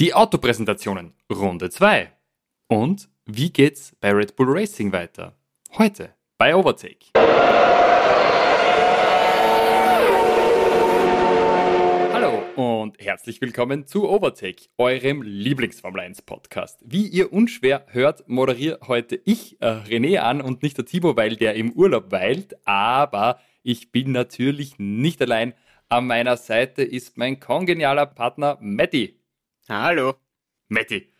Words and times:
Die 0.00 0.12
Autopräsentationen 0.12 1.14
Runde 1.32 1.70
2. 1.70 2.10
Und 2.66 3.08
wie 3.26 3.52
geht's 3.52 3.94
bei 4.00 4.10
Red 4.10 4.34
Bull 4.34 4.48
Racing 4.50 4.90
weiter? 4.90 5.36
Heute 5.78 6.12
bei 6.36 6.52
Overtake. 6.56 7.12
Hallo 12.12 12.42
und 12.56 12.98
herzlich 12.98 13.40
willkommen 13.40 13.86
zu 13.86 14.10
Overtake, 14.10 14.64
eurem 14.78 15.22
Lieblingsformel 15.22 16.00
1 16.00 16.22
Podcast. 16.22 16.80
Wie 16.84 17.06
ihr 17.06 17.32
unschwer 17.32 17.86
hört, 17.90 18.28
moderiere 18.28 18.80
heute 18.88 19.14
ich 19.24 19.62
äh, 19.62 19.66
René 19.66 20.18
an 20.18 20.40
und 20.40 20.64
nicht 20.64 20.76
der 20.76 20.86
Thibaut, 20.86 21.16
weil 21.16 21.36
der 21.36 21.54
im 21.54 21.70
Urlaub 21.70 22.10
weilt, 22.10 22.56
aber 22.66 23.38
ich 23.62 23.92
bin 23.92 24.10
natürlich 24.10 24.74
nicht 24.78 25.22
allein. 25.22 25.54
An 25.88 26.08
meiner 26.08 26.36
Seite 26.36 26.82
ist 26.82 27.16
mein 27.16 27.38
kongenialer 27.38 28.06
Partner 28.06 28.58
Matti. 28.60 29.20
Hallo. 29.68 30.16
Matti, 30.68 31.10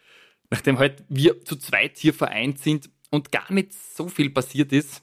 nachdem 0.51 0.79
heute 0.79 1.05
wir 1.09 1.45
zu 1.45 1.57
zweit 1.57 1.97
hier 1.97 2.13
vereint 2.13 2.59
sind 2.59 2.91
und 3.11 3.33
gar 3.33 3.51
nicht 3.51 3.73
so 3.73 4.09
viel 4.09 4.29
passiert 4.29 4.73
ist, 4.73 5.03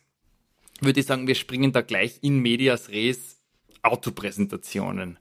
würde 0.80 1.00
ich 1.00 1.06
sagen, 1.08 1.28
wir 1.28 1.36
springen 1.36 1.72
da 1.72 1.82
gleich 1.82 2.20
in 2.22 2.40
Medias 2.40 2.90
Res 2.90 3.42
Autopräsentationen. 3.82 5.18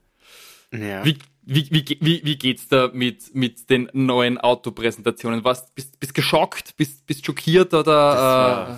Ja. 0.71 1.03
Wie, 1.03 1.17
wie, 1.41 1.67
wie, 1.71 1.97
wie, 1.99 2.21
wie 2.23 2.37
geht's 2.37 2.67
da 2.67 2.91
mit, 2.93 3.33
mit 3.33 3.69
den 3.71 3.89
neuen 3.93 4.37
Autopräsentationen? 4.37 5.43
Was, 5.43 5.73
bist, 5.73 5.99
bist 5.99 6.13
geschockt? 6.13 6.77
Bist, 6.77 7.07
bist 7.07 7.25
schockiert 7.25 7.73
oder? 7.73 7.91
War, 7.91 8.69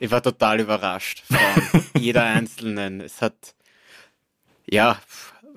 äh? 0.00 0.04
Ich 0.04 0.10
war 0.10 0.22
total 0.22 0.60
überrascht 0.60 1.22
von 1.26 1.84
jeder 2.00 2.24
einzelnen. 2.24 3.00
Es 3.00 3.22
hat, 3.22 3.54
ja, 4.68 5.00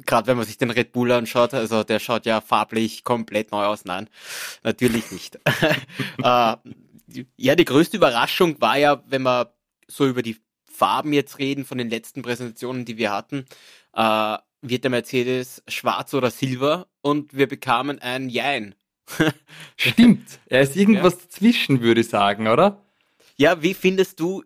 gerade 0.06 0.28
wenn 0.28 0.38
man 0.38 0.46
sich 0.46 0.58
den 0.58 0.72
Red 0.72 0.92
Bull 0.92 1.12
anschaut, 1.12 1.54
also 1.54 1.84
der 1.84 2.00
schaut 2.00 2.26
ja 2.26 2.42
farblich 2.42 3.04
komplett 3.04 3.52
neu 3.52 3.66
aus. 3.66 3.86
Nein, 3.86 4.10
natürlich 4.64 5.12
nicht. 5.12 5.36
äh, 6.24 6.56
ja, 7.38 7.56
die 7.56 7.66
größte 7.66 7.98
Überraschung 7.98 8.60
war 8.62 8.78
ja, 8.78 9.04
wenn 9.08 9.24
wir 9.24 9.54
so 9.88 10.08
über 10.08 10.22
die 10.22 10.38
Farben 10.64 11.14
jetzt 11.14 11.40
reden 11.40 11.66
von 11.66 11.78
den 11.78 11.90
letzten 11.90 12.22
Präsentationen, 12.22 12.86
die 12.86 12.98
wir 12.98 13.12
hatten, 13.12 13.46
äh, 13.94 14.38
wird 14.62 14.84
der 14.84 14.92
Mercedes 14.92 15.64
schwarz 15.68 16.14
oder 16.14 16.32
silber 16.32 16.88
und 17.02 17.36
wir 17.36 17.48
bekamen 17.48 18.00
ein 18.00 18.30
Jein. 18.30 18.76
Stimmt, 19.76 20.40
er 20.48 20.62
ist 20.62 20.76
irgendwas 20.76 21.14
ja. 21.14 21.20
dazwischen, 21.24 21.82
würde 21.82 22.02
ich 22.02 22.10
sagen, 22.10 22.48
oder? 22.48 22.84
Ja, 23.36 23.62
wie 23.62 23.74
findest 23.74 24.20
du 24.20 24.44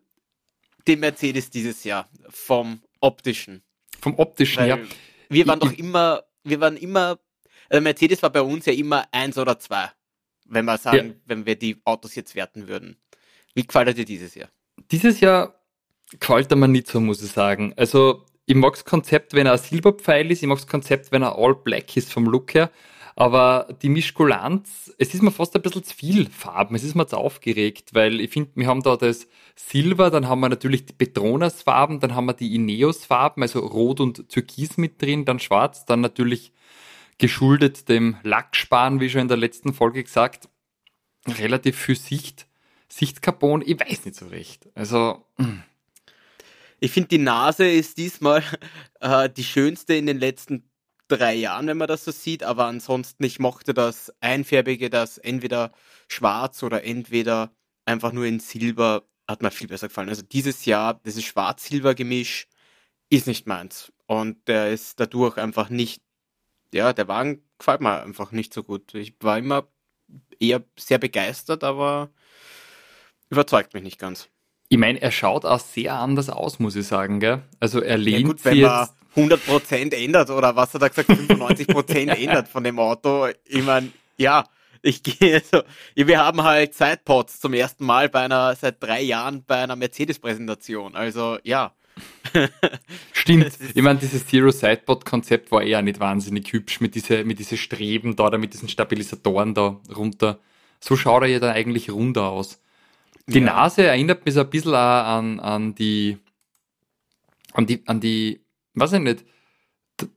den 0.87 1.01
Mercedes 1.01 1.49
dieses 1.49 1.83
Jahr 1.83 2.09
vom 2.29 2.81
optischen? 3.01 3.61
Vom 4.01 4.17
optischen, 4.17 4.63
Weil, 4.63 4.69
ja. 4.69 4.77
Wir 5.29 5.47
waren 5.47 5.59
doch 5.59 5.71
immer, 5.73 6.23
wir 6.43 6.59
waren 6.59 6.77
immer, 6.77 7.19
also 7.69 7.81
Mercedes 7.81 8.21
war 8.21 8.29
bei 8.29 8.41
uns 8.41 8.65
ja 8.65 8.73
immer 8.73 9.05
eins 9.11 9.37
oder 9.37 9.57
zwei, 9.59 9.89
wenn 10.45 10.65
wir 10.65 10.77
sagen, 10.77 11.07
ja. 11.07 11.15
wenn 11.25 11.45
wir 11.45 11.55
die 11.55 11.77
Autos 11.85 12.15
jetzt 12.15 12.35
werten 12.35 12.67
würden. 12.67 12.97
Wie 13.53 13.65
gefällt 13.65 13.97
dir 13.97 14.05
dieses 14.05 14.35
Jahr? 14.35 14.49
Dieses 14.91 15.19
Jahr 15.19 15.59
gefällt 16.19 16.51
er 16.51 16.57
mir 16.57 16.67
nicht 16.67 16.87
so, 16.87 16.99
muss 16.99 17.23
ich 17.23 17.31
sagen. 17.31 17.73
Also, 17.77 18.25
ich 18.45 18.55
mag 18.55 18.73
das 18.73 18.85
Konzept, 18.85 19.33
wenn 19.33 19.47
er 19.47 19.53
ein 19.53 19.57
Silberpfeil 19.57 20.29
ist, 20.31 20.43
ich 20.43 20.47
mag 20.47 20.57
das 20.57 20.67
Konzept, 20.67 21.11
wenn 21.11 21.23
er 21.23 21.37
all 21.37 21.55
black 21.55 21.97
ist 21.97 22.13
vom 22.13 22.25
Look 22.25 22.53
her. 22.53 22.69
Aber 23.17 23.69
die 23.81 23.87
Mischkulanz, 23.87 24.93
es 24.97 25.13
ist 25.13 25.23
mir 25.23 25.31
fast 25.31 25.55
ein 25.55 25.61
bisschen 25.61 25.85
zu 25.85 25.95
viel 25.95 26.29
Farben. 26.29 26.75
Es 26.75 26.83
ist 26.83 26.95
mir 26.95 27.07
zu 27.07 27.17
aufgeregt, 27.17 27.93
weil 27.93 28.19
ich 28.19 28.31
finde, 28.31 28.51
wir 28.55 28.67
haben 28.67 28.83
da 28.83 28.97
das 28.97 29.27
Silber, 29.55 30.11
dann 30.11 30.27
haben 30.27 30.41
wir 30.41 30.49
natürlich 30.49 30.85
die 30.85 30.93
Petronas-Farben, 30.93 32.01
dann 32.01 32.13
haben 32.13 32.25
wir 32.25 32.33
die 32.33 32.53
Ineos-Farben, 32.55 33.41
also 33.41 33.59
Rot 33.59 34.01
und 34.01 34.27
Türkis 34.27 34.77
mit 34.77 35.01
drin, 35.01 35.23
dann 35.23 35.39
Schwarz, 35.39 35.85
dann 35.85 36.01
natürlich 36.01 36.51
geschuldet 37.17 37.87
dem 37.87 38.17
Lacksparen, 38.23 38.99
wie 38.99 39.09
schon 39.09 39.21
in 39.21 39.27
der 39.29 39.37
letzten 39.37 39.73
Folge 39.73 40.03
gesagt, 40.03 40.49
relativ 41.25 41.77
viel 41.77 41.95
Sicht, 41.95 42.47
Sichtcarbon. 42.89 43.63
Ich 43.65 43.79
weiß 43.79 44.05
nicht 44.05 44.17
so 44.17 44.27
recht. 44.27 44.67
Also. 44.75 45.25
Hm. 45.37 45.63
Ich 46.81 46.91
finde, 46.91 47.07
die 47.07 47.17
Nase 47.19 47.67
ist 47.67 47.97
diesmal 47.97 48.43
äh, 48.99 49.29
die 49.29 49.45
schönste 49.45 49.95
in 49.95 50.05
den 50.05 50.19
letzten 50.19 50.69
drei 51.07 51.35
Jahren, 51.35 51.67
wenn 51.67 51.77
man 51.77 51.87
das 51.87 52.05
so 52.05 52.11
sieht, 52.11 52.43
aber 52.43 52.65
ansonsten, 52.65 53.23
ich 53.23 53.39
mochte 53.39 53.73
das 53.73 54.13
Einfärbige, 54.21 54.89
das 54.89 55.17
entweder 55.17 55.71
schwarz 56.07 56.63
oder 56.63 56.83
entweder 56.83 57.51
einfach 57.85 58.11
nur 58.11 58.25
in 58.25 58.39
Silber, 58.39 59.03
hat 59.27 59.41
mir 59.41 59.51
viel 59.51 59.67
besser 59.67 59.87
gefallen. 59.87 60.09
Also 60.09 60.21
dieses 60.21 60.65
Jahr, 60.65 60.99
dieses 61.05 61.23
Schwarz-Silber-Gemisch 61.23 62.47
ist 63.09 63.27
nicht 63.27 63.47
meins. 63.47 63.91
Und 64.07 64.47
der 64.47 64.71
ist 64.71 64.99
dadurch 64.99 65.37
einfach 65.37 65.69
nicht, 65.69 66.01
ja, 66.73 66.93
der 66.93 67.07
Wagen 67.07 67.43
gefällt 67.57 67.81
mir 67.81 68.03
einfach 68.03 68.31
nicht 68.31 68.53
so 68.53 68.63
gut. 68.63 68.93
Ich 68.93 69.15
war 69.21 69.37
immer 69.37 69.67
eher 70.39 70.63
sehr 70.77 70.97
begeistert, 70.97 71.63
aber 71.63 72.09
überzeugt 73.29 73.73
mich 73.73 73.83
nicht 73.83 73.99
ganz. 73.99 74.29
Ich 74.69 74.77
meine, 74.77 75.01
er 75.01 75.11
schaut 75.11 75.45
auch 75.45 75.59
sehr 75.59 75.93
anders 75.93 76.29
aus, 76.29 76.59
muss 76.59 76.75
ich 76.75 76.87
sagen, 76.87 77.19
gell? 77.19 77.43
Also 77.59 77.81
er 77.81 77.97
lehnt 77.97 78.21
ja 78.21 78.27
gut, 78.27 78.45
wenn 78.45 78.61
man 78.61 78.89
100% 79.15 79.93
ändert 79.93 80.29
oder 80.29 80.55
was 80.55 80.73
hat 80.73 80.81
er 80.81 80.89
gesagt, 80.89 81.09
95% 81.09 82.09
ändert 82.15 82.47
von 82.47 82.63
dem 82.63 82.79
Auto. 82.79 83.27
Ich 83.45 83.63
meine, 83.63 83.91
ja, 84.17 84.45
ich 84.81 85.01
gehe 85.01 85.41
so, 85.41 85.63
wir 85.95 86.19
haben 86.19 86.43
halt 86.43 86.73
Sidepods 86.73 87.39
zum 87.39 87.53
ersten 87.53 87.85
Mal 87.85 88.09
bei 88.09 88.21
einer, 88.21 88.55
seit 88.55 88.81
drei 88.81 89.01
Jahren 89.01 89.43
bei 89.45 89.57
einer 89.57 89.75
Mercedes-Präsentation. 89.75 90.95
Also, 90.95 91.37
ja. 91.43 91.73
Stimmt. 93.13 93.51
Ich 93.73 93.81
meine, 93.81 93.99
dieses 93.99 94.27
Zero 94.27 94.51
Sidepod-Konzept 94.51 95.51
war 95.51 95.63
eher 95.63 95.81
nicht 95.81 95.99
wahnsinnig 95.99 96.51
hübsch 96.51 96.81
mit 96.81 96.93
diesen 96.93 97.25
mit 97.25 97.39
diese 97.39 97.57
Streben 97.57 98.15
da, 98.15 98.27
oder 98.27 98.37
mit 98.37 98.53
diesen 98.53 98.69
Stabilisatoren 98.69 99.53
da 99.53 99.79
runter. 99.95 100.39
So 100.79 100.95
schaut 100.95 101.23
er 101.23 101.29
ja 101.29 101.39
dann 101.39 101.55
eigentlich 101.55 101.89
runder 101.89 102.29
aus. 102.29 102.59
Die 103.27 103.39
ja. 103.39 103.45
Nase 103.45 103.87
erinnert 103.87 104.25
mich 104.25 104.35
so 104.35 104.41
ein 104.41 104.49
bisschen 104.49 104.75
an, 104.75 105.39
an 105.39 105.73
die, 105.73 106.17
an 107.53 107.65
die, 107.65 107.81
an 107.87 107.99
die, 107.99 108.44
weiß 108.75 108.93
ich 108.93 108.99
nicht, 108.99 109.25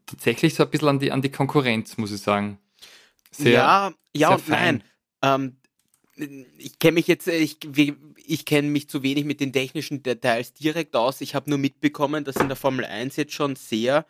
tatsächlich 0.06 0.54
so 0.54 0.64
ein 0.64 0.70
bisschen 0.70 0.88
an 0.88 0.98
die, 0.98 1.12
an 1.12 1.22
die 1.22 1.30
Konkurrenz, 1.30 1.96
muss 1.96 2.12
ich 2.12 2.20
sagen. 2.20 2.58
Sehr, 3.30 3.52
ja, 3.52 3.92
ja 4.14 4.34
und 4.34 4.40
fein. 4.40 4.82
nein. 5.20 5.40
Ähm, 5.40 5.56
ich 6.58 6.78
kenne 6.78 6.94
mich 6.94 7.06
jetzt, 7.06 7.28
ich, 7.28 7.58
ich 8.16 8.44
kenne 8.44 8.68
mich 8.68 8.88
zu 8.88 9.02
wenig 9.02 9.24
mit 9.24 9.40
den 9.40 9.52
technischen 9.52 10.02
Details 10.02 10.52
direkt 10.52 10.96
aus. 10.96 11.20
Ich 11.20 11.34
habe 11.34 11.48
nur 11.48 11.58
mitbekommen, 11.58 12.24
dass 12.24 12.36
in 12.36 12.48
der 12.48 12.56
Formel 12.56 12.84
1 12.84 13.16
jetzt 13.16 13.34
schon 13.34 13.54
sehr 13.54 14.04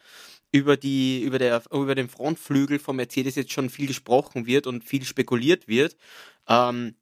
über 0.50 0.76
die, 0.76 1.22
über 1.22 1.38
der, 1.38 1.62
über 1.70 1.94
den 1.94 2.08
Frontflügel 2.08 2.78
von 2.78 2.96
Mercedes 2.96 3.34
jetzt 3.34 3.52
schon 3.52 3.68
viel 3.68 3.86
gesprochen 3.86 4.46
wird 4.46 4.66
und 4.66 4.84
viel 4.84 5.04
spekuliert 5.04 5.68
wird. 5.68 5.96
Ähm, 6.48 6.94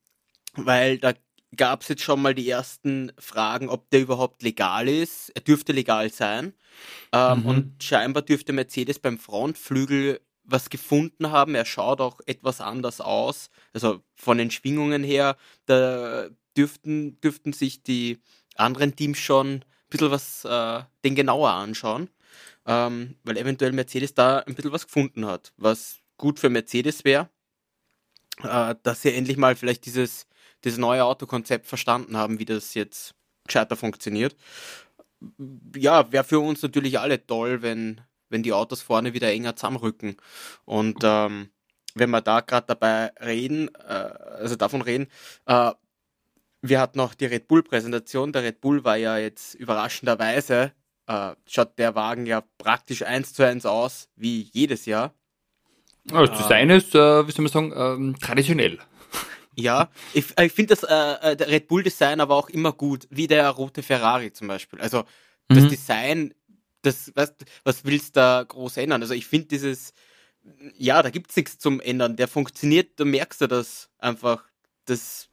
weil 0.56 0.98
da 0.98 1.12
gab 1.54 1.82
es 1.82 1.88
jetzt 1.88 2.02
schon 2.02 2.20
mal 2.20 2.34
die 2.34 2.48
ersten 2.48 3.12
Fragen, 3.18 3.68
ob 3.68 3.88
der 3.90 4.00
überhaupt 4.00 4.42
legal 4.42 4.88
ist. 4.88 5.30
Er 5.30 5.42
dürfte 5.42 5.72
legal 5.72 6.10
sein. 6.10 6.54
Ähm, 7.12 7.40
mhm. 7.40 7.46
Und 7.46 7.82
scheinbar 7.82 8.22
dürfte 8.22 8.52
Mercedes 8.52 8.98
beim 8.98 9.18
Frontflügel 9.18 10.20
was 10.44 10.70
gefunden 10.70 11.30
haben. 11.30 11.54
Er 11.54 11.64
schaut 11.64 12.00
auch 12.00 12.20
etwas 12.26 12.60
anders 12.60 13.00
aus. 13.00 13.50
Also 13.72 14.00
von 14.14 14.38
den 14.38 14.50
Schwingungen 14.50 15.02
her, 15.02 15.36
da 15.66 16.28
dürften, 16.56 17.20
dürften 17.20 17.52
sich 17.52 17.82
die 17.82 18.18
anderen 18.56 18.96
Teams 18.96 19.18
schon 19.18 19.46
ein 19.46 19.64
bisschen 19.90 20.10
was 20.10 20.44
äh, 20.44 20.82
den 21.04 21.14
genauer 21.14 21.50
anschauen. 21.50 22.10
Ähm, 22.66 23.16
weil 23.22 23.36
eventuell 23.36 23.72
Mercedes 23.72 24.14
da 24.14 24.38
ein 24.40 24.54
bisschen 24.54 24.72
was 24.72 24.86
gefunden 24.86 25.26
hat, 25.26 25.52
was 25.56 25.98
gut 26.16 26.40
für 26.40 26.50
Mercedes 26.50 27.04
wäre, 27.04 27.28
äh, 28.42 28.74
dass 28.82 29.02
sie 29.02 29.12
endlich 29.12 29.36
mal 29.36 29.54
vielleicht 29.54 29.86
dieses 29.86 30.26
das 30.66 30.78
neue 30.78 31.04
Autokonzept 31.04 31.66
verstanden 31.66 32.16
haben, 32.16 32.38
wie 32.38 32.44
das 32.44 32.75
jetzt 32.75 33.15
gescheiter 33.47 33.77
funktioniert. 33.77 34.37
Ja, 35.77 36.10
wäre 36.12 36.25
für 36.25 36.41
uns 36.41 36.62
natürlich 36.62 36.99
alle 36.99 37.25
toll, 37.25 37.62
wenn, 37.62 38.00
wenn 38.28 38.43
die 38.43 38.53
Autos 38.53 38.82
vorne 38.82 39.15
wieder 39.15 39.31
enger 39.31 39.56
zusammenrücken. 39.56 40.16
Und 40.65 40.99
ähm, 41.03 41.50
wenn 41.94 42.10
wir 42.10 42.21
da 42.21 42.41
gerade 42.41 42.66
dabei 42.66 43.12
reden, 43.25 43.71
äh, 43.75 43.92
also 43.92 44.57
davon 44.57 44.83
reden, 44.83 45.07
äh, 45.47 45.72
wir 46.63 46.80
hatten 46.80 46.98
noch 46.98 47.15
die 47.15 47.27
Red 47.27 47.48
Bull-Präsentation. 47.48 48.33
Der 48.33 48.42
Red 48.42 48.60
Bull 48.60 48.84
war 48.84 48.97
ja 48.97 49.19
jetzt 49.19 49.54
überraschenderweise, 49.54 50.72
äh, 51.07 51.33
schaut 51.47 51.78
der 51.78 51.95
Wagen 51.95 52.27
ja 52.27 52.42
praktisch 52.59 53.03
eins 53.03 53.33
zu 53.33 53.47
eins 53.47 53.65
aus, 53.65 54.09
wie 54.16 54.51
jedes 54.53 54.84
Jahr. 54.86 55.15
das 56.04 56.36
Design 56.36 56.71
ist, 56.71 56.95
äh, 56.95 57.27
wie 57.27 57.30
soll 57.30 57.45
man 57.45 57.53
sagen, 57.53 57.72
ähm, 57.77 58.16
traditionell. 58.21 58.78
Ja, 59.56 59.91
ich, 60.12 60.26
ich 60.38 60.53
finde 60.53 60.76
das 60.76 60.82
äh, 60.82 61.32
äh, 61.32 61.36
der 61.36 61.48
Red 61.48 61.66
Bull 61.68 61.82
Design 61.82 62.20
aber 62.20 62.36
auch 62.36 62.50
immer 62.50 62.72
gut, 62.72 63.08
wie 63.10 63.26
der 63.26 63.48
rote 63.50 63.82
Ferrari 63.82 64.30
zum 64.32 64.48
Beispiel. 64.48 64.80
Also 64.80 65.04
das 65.48 65.64
mhm. 65.64 65.68
Design, 65.70 66.34
das, 66.82 67.10
weißt, 67.14 67.44
was 67.64 67.84
willst 67.84 68.16
du 68.16 68.20
da 68.20 68.44
groß 68.47 68.76
ändern? 68.76 69.00
Also 69.00 69.14
ich 69.14 69.26
finde 69.26 69.48
dieses, 69.48 69.94
ja, 70.76 71.03
da 71.03 71.08
gibt's 71.08 71.36
nichts 71.36 71.58
zum 71.58 71.80
Ändern. 71.80 72.16
Der 72.16 72.28
funktioniert, 72.28 73.00
du 73.00 73.06
merkst 73.06 73.41
ja 73.41 73.47
das 73.47 73.88
einfach, 73.98 74.44
dass, 74.84 75.30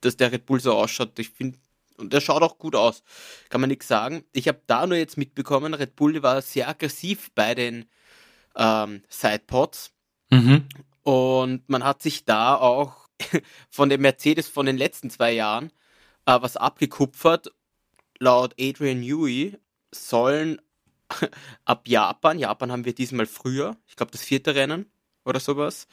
dass 0.00 0.16
der 0.16 0.32
Red 0.32 0.46
Bull 0.46 0.60
so 0.60 0.74
ausschaut. 0.74 1.16
Ich 1.20 1.30
finde, 1.30 1.58
und 1.96 2.12
der 2.12 2.20
schaut 2.20 2.42
auch 2.42 2.58
gut 2.58 2.74
aus. 2.74 3.04
Kann 3.50 3.60
man 3.60 3.68
nichts 3.68 3.86
sagen. 3.86 4.24
Ich 4.32 4.48
habe 4.48 4.62
da 4.66 4.86
nur 4.86 4.98
jetzt 4.98 5.16
mitbekommen, 5.16 5.74
Red 5.74 5.94
Bull 5.94 6.22
war 6.24 6.42
sehr 6.42 6.68
aggressiv 6.68 7.30
bei 7.34 7.54
den 7.54 7.86
ähm, 8.56 9.02
Sidepods. 9.08 9.92
Mhm. 10.30 10.66
Und 11.02 11.68
man 11.68 11.84
hat 11.84 12.02
sich 12.02 12.24
da 12.24 12.56
auch 12.56 13.09
von 13.70 13.88
dem 13.88 14.02
Mercedes 14.02 14.48
von 14.48 14.66
den 14.66 14.76
letzten 14.76 15.10
zwei 15.10 15.32
Jahren 15.32 15.70
äh, 16.26 16.38
was 16.40 16.56
abgekupfert. 16.56 17.52
Laut 18.18 18.54
Adrian 18.60 19.00
Newey 19.00 19.56
sollen 19.92 20.60
ab 21.64 21.88
Japan, 21.88 22.38
Japan 22.38 22.70
haben 22.70 22.84
wir 22.84 22.94
diesmal 22.94 23.26
früher, 23.26 23.76
ich 23.86 23.96
glaube 23.96 24.12
das 24.12 24.22
vierte 24.22 24.54
Rennen 24.54 24.86
oder 25.24 25.40
sowas, 25.40 25.86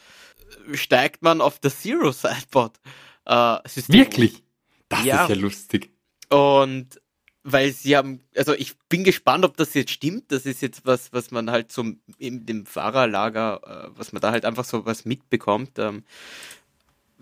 steigt 0.74 1.21
man 1.21 1.41
auf 1.41 1.59
das 1.59 1.81
Zero 1.81 2.12
Sideboard. 2.12 2.79
Äh, 3.25 3.59
Wirklich? 3.88 4.44
Das 4.89 5.03
ja. 5.03 5.23
ist 5.23 5.30
ja 5.30 5.35
lustig. 5.35 5.89
Und 6.30 7.01
weil 7.50 7.71
sie 7.71 7.95
haben, 7.95 8.21
also 8.35 8.53
ich 8.53 8.77
bin 8.89 9.06
gespannt, 9.06 9.45
ob 9.45 9.56
das 9.56 9.73
jetzt 9.73 9.91
stimmt. 9.91 10.33
Das 10.33 10.45
ist 10.45 10.62
jetzt 10.62 10.85
was, 10.85 11.13
was 11.13 11.31
man 11.31 11.50
halt 11.50 11.71
so 11.71 11.85
in 12.18 12.45
dem 12.45 12.65
Fahrerlager, 12.65 13.62
äh, 13.63 13.97
was 13.97 14.12
man 14.12 14.21
da 14.21 14.31
halt 14.31 14.44
einfach 14.44 14.65
so 14.65 14.85
was 14.85 15.06
mitbekommt. 15.06 15.80
Ähm, 15.80 16.03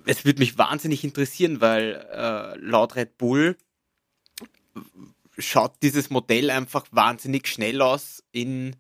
es 0.05 0.25
würde 0.25 0.39
mich 0.39 0.57
wahnsinnig 0.57 1.03
interessieren, 1.03 1.61
weil 1.61 2.05
äh, 2.11 2.57
laut 2.59 2.95
Red 2.95 3.17
Bull 3.17 3.57
schaut 5.37 5.73
dieses 5.81 6.09
Modell 6.09 6.49
einfach 6.49 6.85
wahnsinnig 6.91 7.47
schnell 7.47 7.81
aus 7.81 8.23
in, 8.31 8.75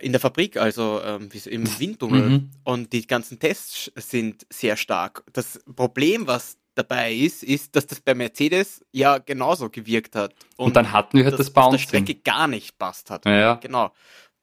in 0.00 0.12
der 0.12 0.20
Fabrik, 0.20 0.56
also 0.56 1.00
ähm, 1.04 1.28
im 1.46 1.80
Windtunnel. 1.80 2.28
Mhm. 2.28 2.50
Und 2.64 2.92
die 2.92 3.06
ganzen 3.06 3.38
Tests 3.38 3.92
sind 3.96 4.46
sehr 4.50 4.76
stark. 4.76 5.24
Das 5.32 5.60
Problem, 5.74 6.26
was 6.26 6.58
dabei 6.74 7.14
ist, 7.14 7.42
ist, 7.42 7.74
dass 7.74 7.86
das 7.86 8.00
bei 8.00 8.14
Mercedes 8.14 8.84
ja 8.92 9.18
genauso 9.18 9.70
gewirkt 9.70 10.14
hat. 10.14 10.34
Und, 10.56 10.66
und 10.66 10.76
dann 10.76 10.92
hatten 10.92 11.16
wir 11.16 11.24
halt 11.24 11.34
das, 11.34 11.46
das 11.46 11.50
Bouncing. 11.50 11.70
der 11.72 11.78
Strecke 11.78 12.14
gar 12.16 12.46
nicht 12.48 12.78
passt 12.78 13.10
hat. 13.10 13.24
Ja, 13.24 13.38
ja. 13.38 13.54
Genau. 13.54 13.92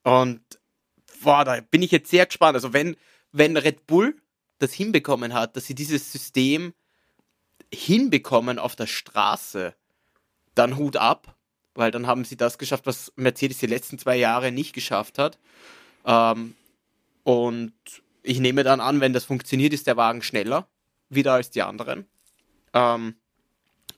Und 0.03 0.41
boah, 1.21 1.45
da 1.45 1.61
bin 1.61 1.81
ich 1.81 1.91
jetzt 1.91 2.09
sehr 2.09 2.25
gespannt. 2.25 2.55
Also 2.55 2.73
wenn, 2.73 2.95
wenn 3.31 3.55
Red 3.55 3.85
Bull 3.85 4.15
das 4.59 4.73
hinbekommen 4.73 5.33
hat, 5.33 5.55
dass 5.55 5.65
sie 5.65 5.75
dieses 5.75 6.11
System 6.11 6.73
hinbekommen 7.73 8.59
auf 8.59 8.75
der 8.75 8.87
Straße, 8.87 9.73
dann 10.55 10.77
Hut 10.77 10.97
ab, 10.97 11.35
weil 11.73 11.91
dann 11.91 12.07
haben 12.07 12.23
sie 12.25 12.37
das 12.37 12.57
geschafft, 12.57 12.85
was 12.85 13.11
Mercedes 13.15 13.57
die 13.57 13.67
letzten 13.67 13.97
zwei 13.97 14.15
Jahre 14.15 14.51
nicht 14.51 14.73
geschafft 14.73 15.17
hat. 15.17 15.39
Ähm, 16.05 16.55
und 17.23 17.73
ich 18.21 18.39
nehme 18.39 18.63
dann 18.63 18.79
an, 18.79 19.01
wenn 19.01 19.13
das 19.13 19.25
funktioniert, 19.25 19.73
ist 19.73 19.87
der 19.87 19.97
Wagen 19.97 20.21
schneller 20.21 20.67
wieder 21.09 21.33
als 21.33 21.49
die 21.49 21.61
anderen. 21.61 22.07
Ähm, 22.73 23.15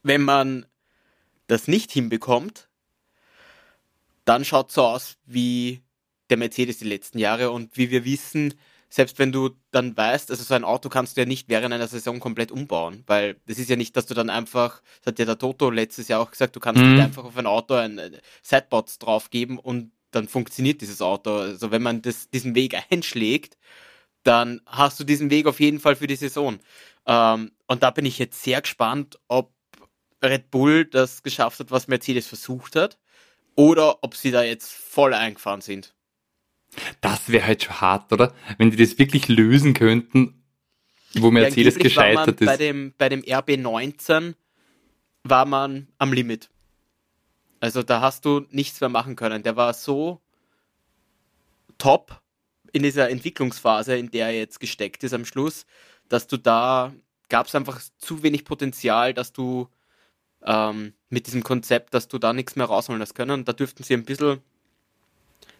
wenn 0.04 0.22
man 0.22 0.66
das 1.48 1.68
nicht 1.68 1.92
hinbekommt, 1.92 2.70
dann 4.26 4.44
schaut 4.46 4.70
es 4.70 4.76
so 4.76 4.84
aus 4.84 5.18
wie 5.26 5.82
der 6.30 6.38
Mercedes 6.38 6.80
die 6.80 6.86
letzten 6.86 7.20
Jahre 7.20 7.52
und 7.52 7.78
wie 7.78 7.92
wir 7.92 8.06
wissen, 8.06 8.56
selbst 8.90 9.20
wenn 9.20 9.32
du 9.32 9.52
dann 9.72 9.96
weißt, 9.96 10.32
also 10.32 10.44
so 10.44 10.54
ein 10.54 10.64
Auto 10.64 10.90
kannst 10.90 11.18
du 11.18 11.22
ja 11.22 11.28
nicht 11.28 11.50
während 11.50 11.74
einer 11.74 11.88
Saison 11.88 12.20
komplett 12.20 12.52
umbauen, 12.52 13.04
weil 13.08 13.36
das 13.46 13.60
ist 13.60 13.70
ja 13.70 13.76
nicht, 13.76 13.96
dass 13.98 14.06
du 14.06 14.14
dann 14.14 14.30
einfach, 14.30 14.82
das 15.00 15.12
hat 15.12 15.20
ja 15.20 15.26
der 15.26 15.38
Toto 15.38 15.70
letztes 15.70 16.08
Jahr 16.08 16.22
auch 16.22 16.32
gesagt, 16.32 16.56
du 16.56 16.60
kannst 16.60 16.82
mhm. 16.82 16.94
nicht 16.94 17.04
einfach 17.04 17.26
auf 17.26 17.38
ein 17.38 17.48
Auto 17.48 17.74
ein 17.74 18.00
Sideboards 18.42 19.00
draufgeben 19.00 19.60
und 19.60 19.92
dann 20.12 20.28
funktioniert 20.28 20.82
dieses 20.82 21.02
Auto. 21.02 21.36
Also 21.38 21.72
wenn 21.72 21.82
man 21.82 22.02
das, 22.02 22.30
diesen 22.30 22.56
Weg 22.56 22.76
einschlägt, 22.90 23.58
dann 24.24 24.62
hast 24.66 25.00
du 25.00 25.04
diesen 25.04 25.30
Weg 25.30 25.46
auf 25.48 25.60
jeden 25.60 25.80
Fall 25.80 25.96
für 25.96 26.08
die 26.08 26.16
Saison. 26.16 26.60
Ähm, 27.06 27.52
und 27.68 27.84
da 27.84 27.92
bin 27.92 28.06
ich 28.06 28.18
jetzt 28.18 28.44
sehr 28.44 28.62
gespannt, 28.62 29.20
ob 29.28 29.54
Red 30.24 30.52
Bull 30.52 30.86
das 30.86 31.24
geschafft 31.24 31.60
hat, 31.60 31.72
was 31.72 31.88
Mercedes 31.88 32.28
versucht 32.28 32.76
hat, 32.76 32.98
oder 33.56 34.04
ob 34.04 34.16
sie 34.16 34.32
da 34.32 34.44
jetzt 34.44 34.72
voll 34.72 35.14
eingefahren 35.14 35.62
sind. 35.62 35.95
Das 37.02 37.30
wäre 37.30 37.46
halt 37.46 37.64
schon 37.64 37.82
hart, 37.82 38.12
oder? 38.12 38.34
Wenn 38.58 38.72
die 38.72 38.78
das 38.78 39.00
wirklich 39.00 39.28
lösen 39.28 39.74
könnten, 39.74 40.44
wo 41.14 41.32
Mercedes 41.32 41.76
ja, 41.76 41.82
gescheitert 41.82 42.42
ist. 42.42 42.46
Bei 42.46 42.58
dem, 42.58 42.94
bei 42.98 43.10
dem 43.10 43.22
RB19 43.22 44.34
war 45.24 45.46
man 45.46 45.88
am 45.98 46.14
Limit. 46.14 46.50
Also 47.60 47.84
da 47.84 48.02
hast 48.02 48.26
du 48.26 48.46
nichts 48.52 48.82
mehr 48.82 48.90
machen 48.90 49.16
können. 49.16 49.44
Der 49.44 49.56
war 49.56 49.74
so 49.74 50.22
top 51.78 52.22
in 52.74 52.84
dieser 52.84 53.10
Entwicklungsphase, 53.10 53.96
in 53.96 54.12
der 54.12 54.28
er 54.28 54.38
jetzt 54.38 54.60
gesteckt 54.60 55.04
ist 55.04 55.14
am 55.14 55.26
Schluss, 55.26 55.66
dass 56.10 56.28
du 56.28 56.38
da 56.38 56.94
gab 57.30 57.48
es 57.48 57.56
einfach 57.56 57.82
zu 57.98 58.22
wenig 58.22 58.46
Potenzial, 58.46 59.14
dass 59.14 59.34
du 59.34 59.70
ähm, 60.44 60.94
mit 61.10 61.28
diesem 61.28 61.44
Konzept, 61.44 61.94
dass 61.94 62.08
du 62.08 62.20
da 62.20 62.34
nichts 62.34 62.56
mehr 62.56 62.68
rausholen 62.68 63.02
hast 63.02 63.16
können. 63.16 63.32
Und 63.32 63.48
da 63.48 63.54
dürften 63.54 63.84
sie 63.84 63.94
ein 63.94 64.06
bisschen 64.06 64.42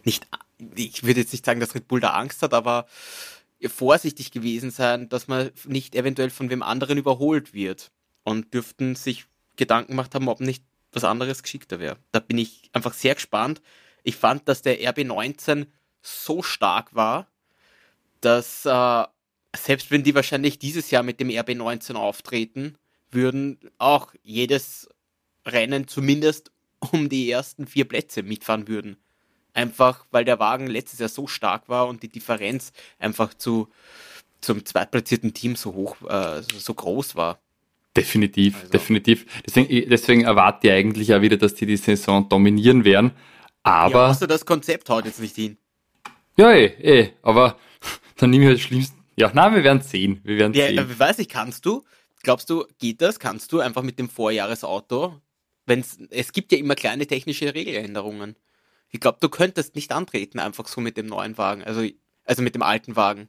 nicht, 0.04 0.26
ich 0.74 1.02
würde 1.04 1.20
jetzt 1.20 1.32
nicht 1.32 1.44
sagen, 1.44 1.60
dass 1.60 1.74
Red 1.74 1.88
Bull 1.88 2.00
da 2.00 2.10
Angst 2.10 2.42
hat, 2.42 2.54
aber 2.54 2.86
vorsichtig 3.66 4.30
gewesen 4.30 4.70
sein, 4.70 5.08
dass 5.08 5.28
man 5.28 5.50
nicht 5.64 5.94
eventuell 5.94 6.30
von 6.30 6.50
wem 6.50 6.62
anderen 6.62 6.98
überholt 6.98 7.54
wird 7.54 7.90
und 8.22 8.52
dürften 8.52 8.94
sich 8.94 9.26
Gedanken 9.56 9.92
gemacht 9.92 10.14
haben, 10.14 10.28
ob 10.28 10.40
nicht 10.40 10.64
was 10.92 11.04
anderes 11.04 11.42
geschickter 11.42 11.78
wäre. 11.78 11.98
Da 12.12 12.20
bin 12.20 12.38
ich 12.38 12.70
einfach 12.72 12.92
sehr 12.92 13.14
gespannt. 13.14 13.62
Ich 14.02 14.16
fand, 14.16 14.48
dass 14.48 14.62
der 14.62 14.78
RB19 14.80 15.66
so 16.02 16.42
stark 16.42 16.94
war, 16.94 17.28
dass 18.20 18.64
äh, 18.66 19.04
selbst 19.56 19.90
wenn 19.90 20.04
die 20.04 20.14
wahrscheinlich 20.14 20.58
dieses 20.58 20.90
Jahr 20.90 21.02
mit 21.02 21.20
dem 21.20 21.28
RB19 21.28 21.94
auftreten 21.94 22.76
würden, 23.10 23.58
auch 23.78 24.14
jedes 24.22 24.88
Rennen 25.44 25.88
zumindest 25.88 26.50
um 26.92 27.08
die 27.08 27.30
ersten 27.30 27.66
vier 27.66 27.86
Plätze 27.86 28.22
mitfahren 28.22 28.68
würden. 28.68 28.96
Einfach 29.56 30.04
weil 30.10 30.24
der 30.24 30.38
Wagen 30.38 30.66
letztes 30.66 30.98
Jahr 30.98 31.08
so 31.08 31.26
stark 31.26 31.68
war 31.68 31.88
und 31.88 32.02
die 32.02 32.08
Differenz 32.08 32.72
einfach 32.98 33.32
zu, 33.34 33.68
zum 34.40 34.64
zweitplatzierten 34.64 35.32
Team 35.32 35.56
so 35.56 35.72
hoch, 35.74 35.96
äh, 36.08 36.42
so 36.42 36.74
groß 36.74 37.16
war. 37.16 37.40
Definitiv, 37.96 38.56
also. 38.56 38.68
definitiv. 38.68 39.24
Deswegen, 39.46 39.88
deswegen 39.88 40.24
erwarte 40.24 40.66
ich 40.66 40.72
eigentlich 40.74 41.14
auch 41.14 41.22
wieder, 41.22 41.38
dass 41.38 41.54
die 41.54 41.64
die 41.64 41.78
Saison 41.78 42.28
dominieren 42.28 42.84
werden. 42.84 43.12
Aber. 43.62 44.00
Ja, 44.02 44.08
hast 44.08 44.22
du 44.22 44.26
das 44.26 44.44
Konzept 44.44 44.90
haut 44.90 45.06
jetzt 45.06 45.20
nicht 45.20 45.34
hin? 45.34 45.56
Ja, 46.36 46.52
eh, 46.52 46.66
eh. 46.66 47.12
Aber 47.22 47.56
dann 48.18 48.30
nehme 48.30 48.44
ich 48.44 48.48
halt 48.48 48.58
das 48.58 48.64
Schlimmste 48.66 48.96
ja, 49.18 49.30
na, 49.32 49.54
wir 49.54 49.64
werden 49.64 49.80
sehen. 49.80 50.20
Wir 50.24 50.36
werden 50.36 50.52
ja, 50.52 50.66
sehen. 50.66 50.98
Weiß 50.98 51.18
ich, 51.18 51.28
kannst 51.28 51.64
du? 51.64 51.82
Glaubst 52.22 52.50
du, 52.50 52.66
geht 52.78 53.00
das? 53.00 53.18
Kannst 53.18 53.50
du 53.50 53.60
einfach 53.60 53.82
mit 53.82 53.98
dem 53.98 54.10
Vorjahresauto? 54.10 55.20
Wenn's, 55.64 55.98
es 56.10 56.32
gibt 56.32 56.52
ja 56.52 56.58
immer 56.58 56.74
kleine 56.74 57.06
technische 57.06 57.54
Regeländerungen. 57.54 58.36
Ich 58.96 59.00
glaube, 59.00 59.18
du 59.20 59.28
könntest 59.28 59.74
nicht 59.74 59.92
antreten, 59.92 60.38
einfach 60.38 60.66
so 60.66 60.80
mit 60.80 60.96
dem 60.96 61.04
neuen 61.04 61.36
Wagen, 61.36 61.62
also, 61.62 61.86
also 62.24 62.42
mit 62.42 62.54
dem 62.54 62.62
alten 62.62 62.96
Wagen. 62.96 63.28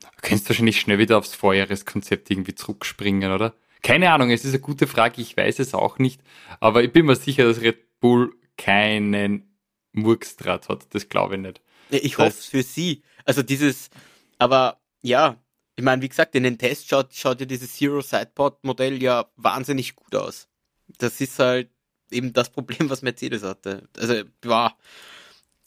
Du 0.00 0.08
kannst 0.22 0.48
wahrscheinlich 0.48 0.80
schnell 0.80 0.96
wieder 0.96 1.18
aufs 1.18 1.34
Vorjahreskonzept 1.34 2.30
irgendwie 2.30 2.54
zurückspringen, 2.54 3.30
oder? 3.30 3.54
Keine 3.82 4.10
Ahnung, 4.10 4.30
es 4.30 4.42
ist 4.46 4.54
eine 4.54 4.60
gute 4.60 4.86
Frage, 4.86 5.20
ich 5.20 5.36
weiß 5.36 5.58
es 5.58 5.74
auch 5.74 5.98
nicht, 5.98 6.22
aber 6.60 6.82
ich 6.82 6.94
bin 6.94 7.04
mir 7.04 7.14
sicher, 7.14 7.44
dass 7.44 7.60
Red 7.60 8.00
Bull 8.00 8.34
keinen 8.56 9.54
Murkstrat 9.92 10.70
hat, 10.70 10.86
das 10.94 11.10
glaube 11.10 11.34
ich 11.34 11.42
nicht. 11.42 11.60
Ich 11.90 12.16
hoffe 12.16 12.28
es 12.28 12.46
für 12.46 12.62
sie. 12.62 13.02
Also 13.26 13.42
dieses, 13.42 13.90
aber 14.38 14.80
ja, 15.02 15.36
ich 15.76 15.84
meine, 15.84 16.00
wie 16.00 16.08
gesagt, 16.08 16.34
in 16.34 16.44
den 16.44 16.56
Tests 16.56 16.88
schaut, 16.88 17.12
schaut 17.12 17.40
ja 17.40 17.44
dieses 17.44 17.74
Zero 17.74 18.00
Sidepod 18.00 18.64
Modell 18.64 19.02
ja 19.02 19.30
wahnsinnig 19.36 19.94
gut 19.94 20.14
aus. 20.14 20.48
Das 20.96 21.20
ist 21.20 21.38
halt 21.38 21.68
eben 22.12 22.32
das 22.32 22.50
Problem, 22.50 22.90
was 22.90 23.02
Mercedes 23.02 23.42
hatte. 23.42 23.88
Also, 23.96 24.22
ja, 24.44 24.74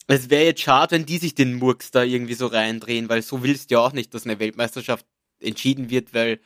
es 0.06 0.30
wäre 0.30 0.44
jetzt 0.44 0.62
schade, 0.62 0.92
wenn 0.92 1.06
die 1.06 1.18
sich 1.18 1.34
den 1.34 1.54
Murks 1.54 1.90
da 1.90 2.02
irgendwie 2.02 2.34
so 2.34 2.46
reindrehen, 2.46 3.08
weil 3.08 3.22
so 3.22 3.42
willst 3.42 3.70
du 3.70 3.74
ja 3.74 3.80
auch 3.80 3.92
nicht, 3.92 4.14
dass 4.14 4.24
eine 4.24 4.38
Weltmeisterschaft 4.38 5.04
entschieden 5.40 5.90
wird, 5.90 6.14
weil 6.14 6.40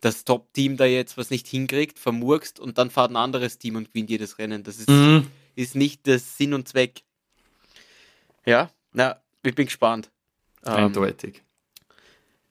das 0.00 0.24
Top-Team 0.24 0.76
da 0.76 0.84
jetzt 0.84 1.16
was 1.16 1.30
nicht 1.30 1.46
hinkriegt, 1.46 1.98
vermurkst 1.98 2.60
und 2.60 2.76
dann 2.76 2.90
fahrt 2.90 3.10
ein 3.10 3.16
anderes 3.16 3.58
Team 3.58 3.76
und 3.76 3.88
gewinnt 3.92 4.10
jedes 4.10 4.38
Rennen. 4.38 4.62
Das 4.62 4.78
ist, 4.78 4.90
mhm. 4.90 5.28
ist 5.54 5.76
nicht 5.76 6.06
das 6.06 6.36
Sinn 6.36 6.52
und 6.52 6.68
Zweck. 6.68 7.02
Ja, 8.44 8.70
na, 8.92 9.20
ich 9.42 9.54
bin 9.54 9.66
gespannt. 9.66 10.10
Ähm, 10.66 10.74
Eindeutig. 10.74 11.42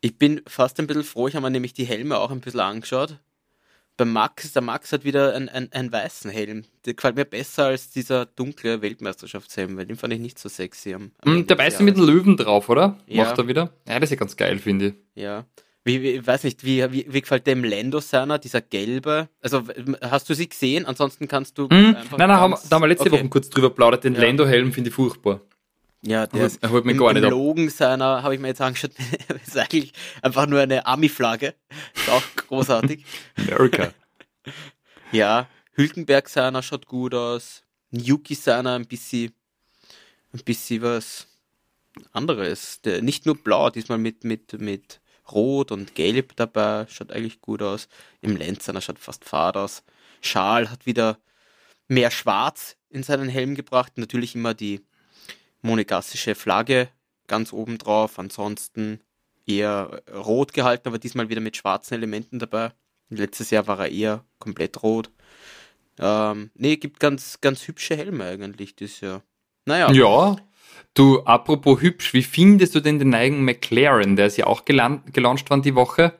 Ich 0.01 0.17
bin 0.17 0.41
fast 0.47 0.79
ein 0.79 0.87
bisschen 0.87 1.03
froh, 1.03 1.27
ich 1.27 1.35
habe 1.35 1.45
mir 1.45 1.51
nämlich 1.51 1.73
die 1.73 1.85
Helme 1.85 2.17
auch 2.17 2.31
ein 2.31 2.41
bisschen 2.41 2.59
angeschaut. 2.59 3.19
Bei 3.95 4.05
Max, 4.05 4.53
der 4.53 4.63
Max 4.63 4.91
hat 4.91 5.03
wieder 5.03 5.35
einen, 5.35 5.49
einen, 5.49 5.71
einen 5.71 5.91
weißen 5.91 6.31
Helm. 6.31 6.63
Der 6.85 6.95
gefällt 6.95 7.15
mir 7.15 7.25
besser 7.25 7.65
als 7.65 7.91
dieser 7.91 8.25
dunkle 8.25 8.81
Weltmeisterschaftshelm, 8.81 9.77
weil 9.77 9.85
den 9.85 9.97
fand 9.97 10.13
ich 10.13 10.19
nicht 10.19 10.39
so 10.39 10.49
sexy. 10.49 10.95
Am, 10.95 11.11
am 11.21 11.39
mm, 11.41 11.47
der 11.47 11.57
weiße 11.57 11.83
mit 11.83 11.97
dem 11.97 12.07
Löwen 12.07 12.35
drauf, 12.35 12.69
oder? 12.69 12.97
Ja. 13.05 13.25
Macht 13.25 13.37
er 13.37 13.47
wieder? 13.47 13.73
Ja, 13.87 13.99
das 13.99 14.07
ist 14.07 14.11
ja 14.11 14.17
ganz 14.17 14.35
geil, 14.35 14.57
finde 14.57 14.87
ich. 14.87 14.93
Ja. 15.21 15.45
Wie, 15.85 16.01
wie, 16.01 16.09
ich 16.11 16.25
weiß 16.25 16.43
nicht, 16.45 16.63
wie, 16.63 16.91
wie, 16.91 17.05
wie 17.09 17.21
gefällt 17.21 17.45
dem 17.45 17.63
Lando 17.63 17.99
seiner, 17.99 18.39
dieser 18.39 18.61
gelbe? 18.61 19.27
Also, 19.41 19.63
hast 20.01 20.29
du 20.29 20.33
sie 20.33 20.47
gesehen? 20.47 20.85
Ansonsten 20.85 21.27
kannst 21.27 21.57
du. 21.57 21.69
Hm, 21.69 21.91
nein, 21.91 22.07
nein, 22.17 22.31
haben, 22.31 22.55
da 22.69 22.75
haben 22.75 22.83
wir 22.83 22.87
letzte 22.87 23.09
okay. 23.09 23.19
Woche 23.19 23.29
kurz 23.29 23.49
drüber 23.49 23.69
plaudert. 23.69 24.05
Den 24.05 24.15
ja. 24.15 24.21
Lando-Helm 24.21 24.71
finde 24.71 24.89
ich 24.89 24.95
furchtbar. 24.95 25.41
Ja, 26.05 26.27
der 26.27 26.47
ist 26.47 26.67
holt 26.67 26.83
mich 26.83 26.95
im, 26.95 26.99
gar 26.99 27.13
nicht 27.13 27.23
im 27.23 27.29
Logan 27.29 27.69
seiner, 27.69 28.23
habe 28.23 28.35
ich 28.35 28.41
mir 28.41 28.49
jetzt 28.49 28.59
angeschaut, 28.59 28.91
ist 29.45 29.57
eigentlich 29.57 29.93
einfach 30.21 30.45
nur 30.47 30.59
eine 30.59 30.85
Army-Flagge. 30.85 31.55
Ist 31.95 32.09
auch 32.09 32.23
großartig. 32.35 33.05
America. 33.37 33.93
ja, 35.13 35.47
Hülkenberg 35.71 36.27
seiner 36.27 36.61
schaut 36.61 36.87
gut 36.87 37.13
aus. 37.13 37.63
Yuki 37.91 38.35
seiner 38.35 38.73
ein 38.73 38.85
bisschen, 38.85 39.33
ein 40.33 40.41
bisschen 40.43 40.81
was 40.81 41.27
anderes. 42.11 42.81
Der, 42.81 43.01
nicht 43.01 43.25
nur 43.25 43.35
blau, 43.37 43.69
diesmal 43.69 43.97
mit, 43.97 44.25
mit, 44.25 44.59
mit 44.59 44.99
Rot 45.31 45.71
und 45.71 45.95
Gelb 45.95 46.35
dabei, 46.35 46.85
schaut 46.89 47.13
eigentlich 47.13 47.39
gut 47.39 47.61
aus. 47.61 47.87
Im 48.19 48.35
Lenzer 48.35 48.79
schaut 48.81 48.99
fast 48.99 49.23
fad 49.23 49.55
aus. 49.55 49.83
Schal 50.21 50.69
hat 50.69 50.85
wieder 50.85 51.17
mehr 51.87 52.11
Schwarz 52.11 52.75
in 52.89 53.03
seinen 53.03 53.29
Helm 53.29 53.55
gebracht. 53.55 53.93
Natürlich 53.97 54.35
immer 54.35 54.53
die 54.53 54.81
monegassische 55.63 56.35
Flagge 56.35 56.89
ganz 57.27 57.51
oben 57.51 57.77
drauf. 57.79 58.19
Ansonsten 58.19 58.99
eher 59.45 60.01
rot 60.13 60.53
gehalten, 60.53 60.87
aber 60.87 60.99
diesmal 60.99 61.29
wieder 61.29 61.41
mit 61.41 61.57
schwarzen 61.57 61.95
Elementen 61.95 62.39
dabei. 62.39 62.71
Letztes 63.09 63.49
Jahr 63.49 63.67
war 63.67 63.79
er 63.79 63.89
eher 63.91 64.23
komplett 64.39 64.83
rot. 64.83 65.09
Ähm, 65.99 66.51
nee, 66.55 66.77
gibt 66.77 66.99
ganz, 66.99 67.39
ganz 67.41 67.67
hübsche 67.67 67.95
Helme 67.95 68.25
eigentlich 68.25 68.75
dieses 68.75 69.01
Jahr. 69.01 69.23
Naja. 69.65 69.91
Ja, 69.91 70.35
du, 70.93 71.21
apropos 71.21 71.81
hübsch, 71.81 72.13
wie 72.13 72.23
findest 72.23 72.75
du 72.75 72.79
denn 72.79 72.99
den 72.99 73.09
neuen 73.09 73.43
McLaren? 73.43 74.15
Der 74.15 74.27
ist 74.27 74.37
ja 74.37 74.47
auch 74.47 74.65
gelauncht 74.65 75.49
worden 75.49 75.61
die 75.61 75.75
Woche. 75.75 76.19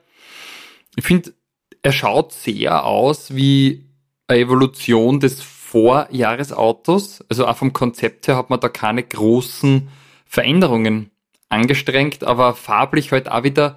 Ich 0.96 1.04
finde, 1.04 1.34
er 1.82 1.92
schaut 1.92 2.32
sehr 2.32 2.84
aus 2.84 3.34
wie 3.34 3.84
eine 4.28 4.40
Evolution 4.40 5.20
des 5.20 5.42
Vorjahresautos. 5.74 7.24
Also 7.28 7.48
auch 7.48 7.56
vom 7.56 7.72
Konzept 7.72 8.28
her 8.28 8.36
hat 8.36 8.48
man 8.48 8.60
da 8.60 8.68
keine 8.68 9.02
großen 9.02 9.88
Veränderungen 10.24 11.10
angestrengt, 11.48 12.22
aber 12.22 12.54
farblich 12.54 13.10
halt 13.10 13.28
auch 13.28 13.42
wieder 13.42 13.76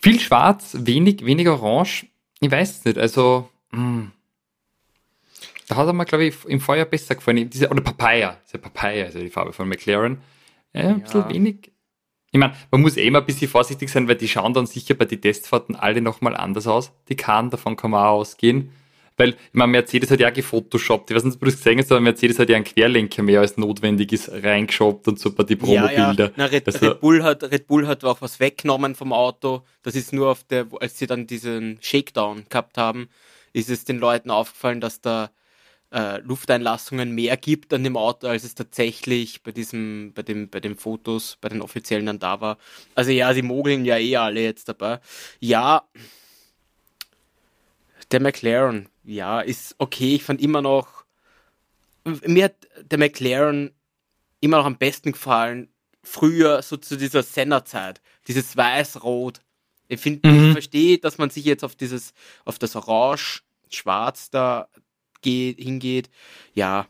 viel 0.00 0.20
schwarz, 0.20 0.76
wenig, 0.78 1.24
wenig 1.26 1.48
orange. 1.48 2.06
Ich 2.38 2.52
weiß 2.52 2.78
es 2.78 2.84
nicht, 2.84 2.98
also 2.98 3.48
mh. 3.72 3.78
Hm. 3.78 4.12
da 5.66 5.74
hat 5.74 5.88
er 5.88 5.92
mir, 5.92 6.04
glaube 6.04 6.26
ich, 6.26 6.36
im 6.46 6.60
Vorjahr 6.60 6.86
besser 6.86 7.16
gefallen. 7.16 7.50
Diese, 7.50 7.68
oder 7.68 7.80
Papaya, 7.80 8.36
diese 8.46 8.58
Papaya 8.58 9.06
ist 9.06 9.14
ja 9.14 9.20
die 9.20 9.30
Farbe 9.30 9.52
von 9.52 9.68
McLaren. 9.68 10.18
Ja, 10.72 10.82
ein 10.82 10.88
ja. 10.88 10.94
bisschen 10.98 11.28
wenig. 11.30 11.72
Ich 12.30 12.38
meine, 12.38 12.54
man 12.70 12.80
muss 12.80 12.96
eh 12.96 13.06
immer 13.08 13.18
ein 13.20 13.26
bisschen 13.26 13.48
vorsichtig 13.48 13.90
sein, 13.90 14.06
weil 14.06 14.16
die 14.16 14.28
schauen 14.28 14.54
dann 14.54 14.66
sicher 14.66 14.94
bei 14.94 15.04
den 15.04 15.20
Testfahrten 15.20 15.74
alle 15.74 16.00
nochmal 16.00 16.36
anders 16.36 16.68
aus. 16.68 16.92
Die 17.08 17.16
Kahn, 17.16 17.50
davon 17.50 17.74
kann 17.74 17.90
man 17.90 18.04
auch 18.04 18.20
ausgehen. 18.20 18.70
Weil, 19.16 19.36
meine, 19.52 19.70
Mercedes 19.70 20.10
hat 20.10 20.20
ja 20.20 20.30
gefotoshoppt. 20.30 21.10
Ich 21.10 21.16
weiß 21.16 21.24
nicht, 21.24 21.34
ob 21.34 21.40
du 21.40 21.46
das 21.46 21.56
gesehen 21.56 21.78
hast, 21.78 21.92
aber 21.92 22.00
Mercedes 22.00 22.38
hat 22.38 22.48
ja 22.48 22.56
einen 22.56 22.64
Querlenker 22.64 23.22
mehr 23.22 23.40
als 23.40 23.56
notwendig 23.56 24.12
ist 24.12 24.30
reingeschoppt 24.30 25.06
und 25.06 25.20
so 25.20 25.32
bei 25.32 25.44
die 25.44 25.56
Promobilder. 25.56 26.32
Ja, 26.36 26.44
ja. 26.44 26.44
Red, 26.46 26.66
also, 26.66 26.86
Red, 26.86 27.00
Bull 27.00 27.22
hat, 27.22 27.44
Red 27.44 27.66
Bull 27.68 27.86
hat 27.86 28.04
auch 28.04 28.20
was 28.20 28.40
weggenommen 28.40 28.94
vom 28.96 29.12
Auto. 29.12 29.62
Das 29.82 29.94
ist 29.94 30.12
nur 30.12 30.30
auf 30.30 30.42
der, 30.44 30.66
als 30.80 30.98
sie 30.98 31.06
dann 31.06 31.28
diesen 31.28 31.78
Shakedown 31.80 32.46
gehabt 32.48 32.76
haben, 32.76 33.08
ist 33.52 33.70
es 33.70 33.84
den 33.84 33.98
Leuten 33.98 34.30
aufgefallen, 34.30 34.80
dass 34.80 35.00
da 35.00 35.30
äh, 35.92 36.18
Lufteinlassungen 36.18 37.14
mehr 37.14 37.36
gibt 37.36 37.72
an 37.72 37.84
dem 37.84 37.96
Auto, 37.96 38.26
als 38.26 38.42
es 38.42 38.56
tatsächlich 38.56 39.44
bei 39.44 39.52
diesem, 39.52 40.12
bei 40.12 40.22
dem, 40.22 40.48
bei 40.48 40.58
den 40.58 40.74
Fotos, 40.74 41.38
bei 41.40 41.48
den 41.48 41.62
offiziellen 41.62 42.06
dann 42.06 42.18
da 42.18 42.40
war. 42.40 42.58
Also 42.96 43.12
ja, 43.12 43.32
sie 43.32 43.42
mogeln 43.42 43.84
ja 43.84 43.96
eh 43.96 44.16
alle 44.16 44.42
jetzt 44.42 44.68
dabei. 44.68 44.98
Ja, 45.38 45.84
der 48.10 48.20
McLaren, 48.20 48.88
ja, 49.04 49.40
ist 49.40 49.74
okay. 49.78 50.16
Ich 50.16 50.24
fand 50.24 50.40
immer 50.40 50.62
noch, 50.62 51.04
mir 52.04 52.44
hat 52.44 52.68
der 52.80 52.98
McLaren 52.98 53.72
immer 54.40 54.58
noch 54.58 54.66
am 54.66 54.76
besten 54.76 55.12
gefallen, 55.12 55.68
früher 56.02 56.62
so 56.62 56.76
zu 56.76 56.96
dieser 56.96 57.22
Senna-Zeit, 57.22 58.00
dieses 58.28 58.56
Weiß-Rot. 58.56 59.40
Ich 59.88 60.00
finde, 60.00 60.28
mhm. 60.28 60.46
ich 60.46 60.52
verstehe, 60.52 60.98
dass 60.98 61.18
man 61.18 61.30
sich 61.30 61.44
jetzt 61.44 61.64
auf 61.64 61.76
dieses, 61.76 62.12
auf 62.44 62.58
das 62.58 62.76
Orange-Schwarz 62.76 64.30
da 64.30 64.68
geht, 65.22 65.58
hingeht. 65.58 66.10
Ja, 66.54 66.86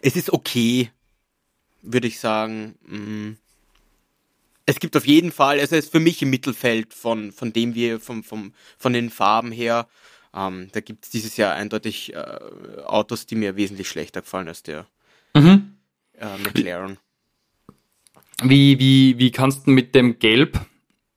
es 0.00 0.16
ist 0.16 0.32
okay, 0.32 0.90
würde 1.82 2.08
ich 2.08 2.18
sagen. 2.18 2.76
Mhm. 2.86 3.38
Es 4.64 4.78
gibt 4.78 4.96
auf 4.96 5.06
jeden 5.06 5.32
Fall, 5.32 5.58
also 5.58 5.76
es 5.76 5.86
ist 5.86 5.92
für 5.92 6.00
mich 6.00 6.22
im 6.22 6.30
Mittelfeld 6.30 6.94
von, 6.94 7.32
von 7.32 7.52
dem 7.52 7.74
wir, 7.74 7.98
vom, 8.00 8.22
vom, 8.22 8.54
von 8.78 8.92
den 8.92 9.10
Farben 9.10 9.50
her. 9.50 9.88
Ähm, 10.34 10.68
da 10.72 10.80
gibt 10.80 11.04
es 11.04 11.10
dieses 11.10 11.36
Jahr 11.36 11.54
eindeutig 11.54 12.14
äh, 12.14 12.16
Autos, 12.84 13.26
die 13.26 13.34
mir 13.34 13.56
wesentlich 13.56 13.88
schlechter 13.88 14.22
gefallen 14.22 14.48
als 14.48 14.62
der 14.62 14.86
mhm. 15.34 15.76
äh, 16.14 16.38
McLaren. 16.38 16.98
Wie, 18.42 18.78
wie, 18.78 19.18
wie 19.18 19.30
kannst 19.30 19.66
du 19.66 19.70
mit 19.70 19.94
dem 19.94 20.18
Gelb 20.18 20.58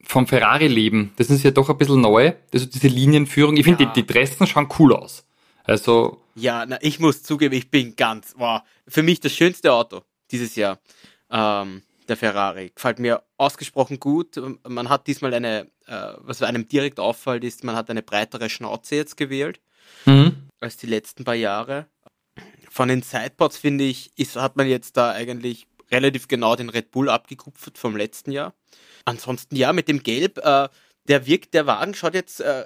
vom 0.03 0.27
Ferrari 0.27 0.67
leben? 0.67 1.13
Das 1.15 1.29
ist 1.29 1.43
ja 1.43 1.51
doch 1.51 1.69
ein 1.69 1.77
bisschen 1.77 2.01
neu. 2.01 2.33
Also 2.53 2.65
diese 2.65 2.87
Linienführung. 2.87 3.57
Ich 3.57 3.63
finde, 3.63 3.85
ja. 3.85 3.91
die, 3.91 4.01
die 4.01 4.07
Dressen 4.07 4.45
schauen 4.47 4.69
cool 4.79 4.93
aus. 4.93 5.25
Also. 5.63 6.21
Ja, 6.35 6.65
na, 6.65 6.77
ich 6.81 6.99
muss 6.99 7.23
zugeben, 7.23 7.55
ich 7.55 7.71
bin 7.71 7.95
ganz, 7.95 8.35
wow, 8.37 8.61
für 8.87 9.01
mich 9.01 9.21
das 9.21 9.31
schönste 9.33 9.73
Auto 9.73 10.01
dieses 10.29 10.55
Jahr. 10.55 10.79
Ähm, 11.31 11.81
der 12.07 12.17
Ferrari. 12.17 12.71
Gefällt 12.73 12.99
mir 12.99 13.23
ausgesprochen 13.37 13.99
gut. 13.99 14.39
Man 14.67 14.89
hat 14.89 15.07
diesmal 15.07 15.33
eine, 15.33 15.67
äh, 15.85 16.13
was 16.17 16.41
einem 16.41 16.67
direkt 16.67 16.99
auffällt, 16.99 17.43
ist, 17.43 17.63
man 17.63 17.75
hat 17.75 17.89
eine 17.89 18.01
breitere 18.03 18.49
Schnauze 18.49 18.95
jetzt 18.95 19.17
gewählt 19.17 19.59
mhm. 20.05 20.49
als 20.59 20.77
die 20.77 20.87
letzten 20.87 21.23
paar 21.23 21.35
Jahre. 21.35 21.87
Von 22.69 22.89
den 22.89 23.01
Sideboards 23.01 23.57
finde 23.57 23.85
ich, 23.85 24.11
ist, 24.17 24.35
hat 24.35 24.57
man 24.57 24.67
jetzt 24.67 24.97
da 24.97 25.11
eigentlich 25.11 25.67
relativ 25.91 26.27
genau 26.27 26.55
den 26.55 26.69
Red 26.69 26.91
Bull 26.91 27.09
abgekupfert 27.09 27.77
vom 27.77 27.95
letzten 27.95 28.31
Jahr. 28.31 28.53
Ansonsten 29.05 29.55
ja, 29.55 29.71
mit 29.71 29.87
dem 29.87 30.03
Gelb, 30.03 30.39
äh, 30.39 30.67
der 31.07 31.25
wirkt, 31.25 31.53
der 31.53 31.67
Wagen 31.67 31.93
schaut 31.93 32.15
jetzt, 32.15 32.41
äh, 32.41 32.65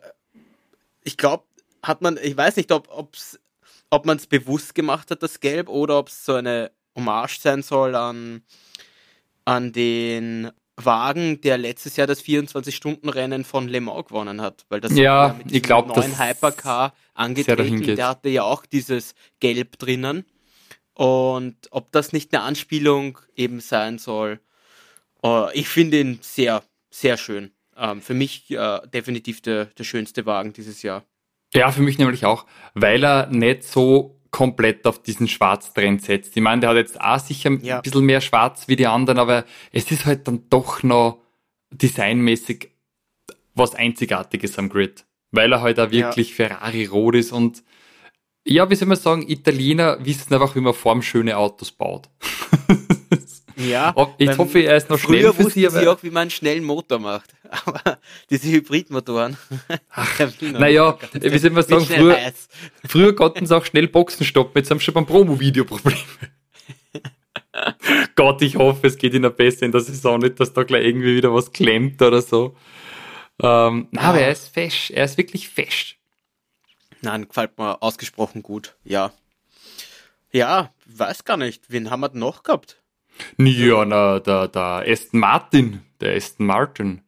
ich 1.04 1.18
glaube, 1.18 1.44
hat 1.84 2.02
man, 2.02 2.18
ich 2.22 2.36
weiß 2.36 2.56
nicht, 2.56 2.72
ob 2.72 2.88
ob's, 2.90 3.40
ob 3.90 4.06
man 4.06 4.18
es 4.18 4.28
bewusst 4.28 4.76
gemacht 4.76 5.12
hat, 5.12 5.24
das 5.24 5.40
Gelb, 5.40 5.70
oder 5.70 6.00
ob 6.00 6.08
es 6.08 6.26
so 6.26 6.36
eine 6.36 6.72
Hommage 6.96 7.40
sein 7.40 7.62
soll 7.62 7.96
an 7.96 8.44
an 9.50 9.72
den 9.72 10.52
Wagen, 10.86 11.42
der 11.42 11.58
letztes 11.58 11.96
Jahr 11.96 12.08
das 12.08 12.24
24-Stunden-Rennen 12.24 13.44
von 13.44 13.68
Le 13.68 13.82
Mans 13.82 14.08
gewonnen 14.08 14.42
hat, 14.42 14.66
weil 14.70 14.82
das 14.82 14.96
ja, 14.96 15.36
mit 15.38 15.52
ich 15.52 15.64
glaube, 15.64 15.90
neuen 15.90 16.20
Hypercar 16.20 16.94
angetreten, 17.14 17.96
der 17.96 18.08
hatte 18.08 18.30
ja 18.30 18.44
auch 18.44 18.66
dieses 18.66 19.16
Gelb 19.40 19.78
drinnen. 19.78 20.26
Und 20.94 21.56
ob 21.72 21.92
das 21.92 22.12
nicht 22.12 22.34
eine 22.34 22.44
Anspielung 22.44 23.20
eben 23.36 23.62
sein 23.62 24.00
soll, 24.00 24.40
uh, 25.24 25.48
ich 25.54 25.70
finde 25.70 26.00
ihn 26.00 26.20
sehr, 26.22 26.64
sehr 26.90 27.18
schön. 27.18 27.52
Ähm, 27.78 28.02
für 28.02 28.14
mich 28.14 28.48
uh, 28.52 28.80
definitiv 28.86 29.42
der, 29.42 29.66
der 29.66 29.86
schönste 29.86 30.26
Wagen 30.26 30.52
dieses 30.52 30.82
Jahr. 30.82 31.04
Ja, 31.54 31.72
für 31.72 31.82
mich 31.82 31.98
nämlich 31.98 32.26
auch, 32.26 32.46
weil 32.74 33.04
er 33.04 33.28
nicht 33.28 33.64
so 33.64 34.19
komplett 34.32 34.86
auf 34.86 35.02
diesen 35.02 35.28
Schwarztrend 35.28 36.04
setzt. 36.04 36.36
Ich 36.36 36.44
meine, 36.44 36.62
der 36.62 36.70
hat 36.72 36.78
jetzt 36.78 37.00
auch 37.00 37.20
sicher 37.20 37.52
ja. 37.62 37.78
ein 37.78 37.82
bisschen 37.82 38.06
mehr 38.06 38.22
Schwarz 38.22 38.68
wie 38.68 38.76
die 38.76 38.88
anderen, 38.88 39.20
aber 39.20 39.46
es 39.72 39.92
ist 39.92 40.06
halt 40.06 40.28
dann 40.28 40.44
doch 40.50 40.84
noch 40.84 41.20
designmäßig 41.72 42.70
was 43.56 43.76
Einzigartiges 43.76 44.58
am 44.58 44.70
Grid, 44.70 45.06
weil 45.32 45.52
er 45.52 45.62
halt 45.62 45.80
auch 45.80 45.92
wirklich 45.92 46.38
ja. 46.38 46.48
Ferrari-rot 46.48 47.16
ist 47.16 47.32
und 47.32 47.64
ja, 48.46 48.70
wie 48.70 48.76
soll 48.76 48.88
man 48.88 48.98
sagen, 48.98 49.28
Italiener 49.28 49.98
wissen 50.04 50.34
einfach, 50.34 50.56
wie 50.56 50.62
man 50.62 50.74
formschöne 50.74 51.38
Autos 51.38 51.72
baut. 51.72 52.10
Ja. 53.60 53.94
Ich 54.18 54.38
hoffe, 54.38 54.60
er 54.60 54.78
ist 54.78 54.90
noch 54.90 54.98
schnell 54.98 55.34
für 55.34 55.50
Sie. 55.50 55.68
sie 55.68 55.88
auch, 55.88 56.02
wie 56.02 56.10
man 56.10 56.22
einen 56.24 56.32
schnellen 56.32 56.64
Motor 56.64 57.00
macht. 57.00 57.34
Aber 57.66 58.00
diese 58.30 58.48
Hybridmotoren. 58.52 59.38
naja, 60.42 60.98
wie 61.14 61.38
soll 61.38 61.52
man 61.52 61.64
sagen, 61.64 61.86
früher, 61.86 62.18
früher 62.88 63.16
konnten 63.16 63.46
sie 63.46 63.56
auch 63.56 63.66
schnell 63.66 63.88
Boxen 63.88 64.26
stoppen. 64.26 64.60
Jetzt 64.60 64.70
haben 64.70 64.80
sie 64.80 64.86
schon 64.86 64.94
beim 64.94 65.06
Promo-Video 65.06 65.66
Probleme. 65.66 65.98
Gott, 68.16 68.42
ich 68.42 68.56
hoffe, 68.56 68.88
es 68.88 68.98
geht 68.98 69.14
ihnen 69.14 69.34
besser 69.36 69.66
in 69.66 69.72
der 69.72 69.82
Saison 69.82 70.20
nicht, 70.20 70.40
dass 70.40 70.54
da 70.54 70.64
gleich 70.64 70.86
irgendwie 70.86 71.16
wieder 71.16 71.34
was 71.34 71.52
klemmt 71.52 72.02
oder 72.02 72.22
so. 72.22 72.56
Ähm, 73.42 73.88
na, 73.92 74.02
aber 74.02 74.20
er 74.20 74.32
ist 74.32 74.50
fesch. 74.50 74.92
Er 74.92 75.06
ist 75.06 75.18
wirklich 75.18 75.50
fesch. 75.50 75.98
Nein, 77.02 77.28
gefällt 77.28 77.58
mir 77.58 77.82
ausgesprochen 77.82 78.44
gut. 78.44 78.76
Ja. 78.84 79.12
Ja, 80.32 80.72
weiß 80.86 81.24
gar 81.24 81.38
nicht. 81.38 81.64
Wen 81.70 81.90
haben 81.90 82.02
wir 82.02 82.10
denn 82.10 82.20
noch 82.20 82.44
gehabt? 82.44 82.82
Ja, 83.38 83.86
na, 83.86 84.20
der, 84.20 84.48
der 84.48 84.84
Aston 84.88 85.20
Martin, 85.20 85.82
der 86.00 86.16
Aston 86.16 86.46
Martin. 86.46 87.02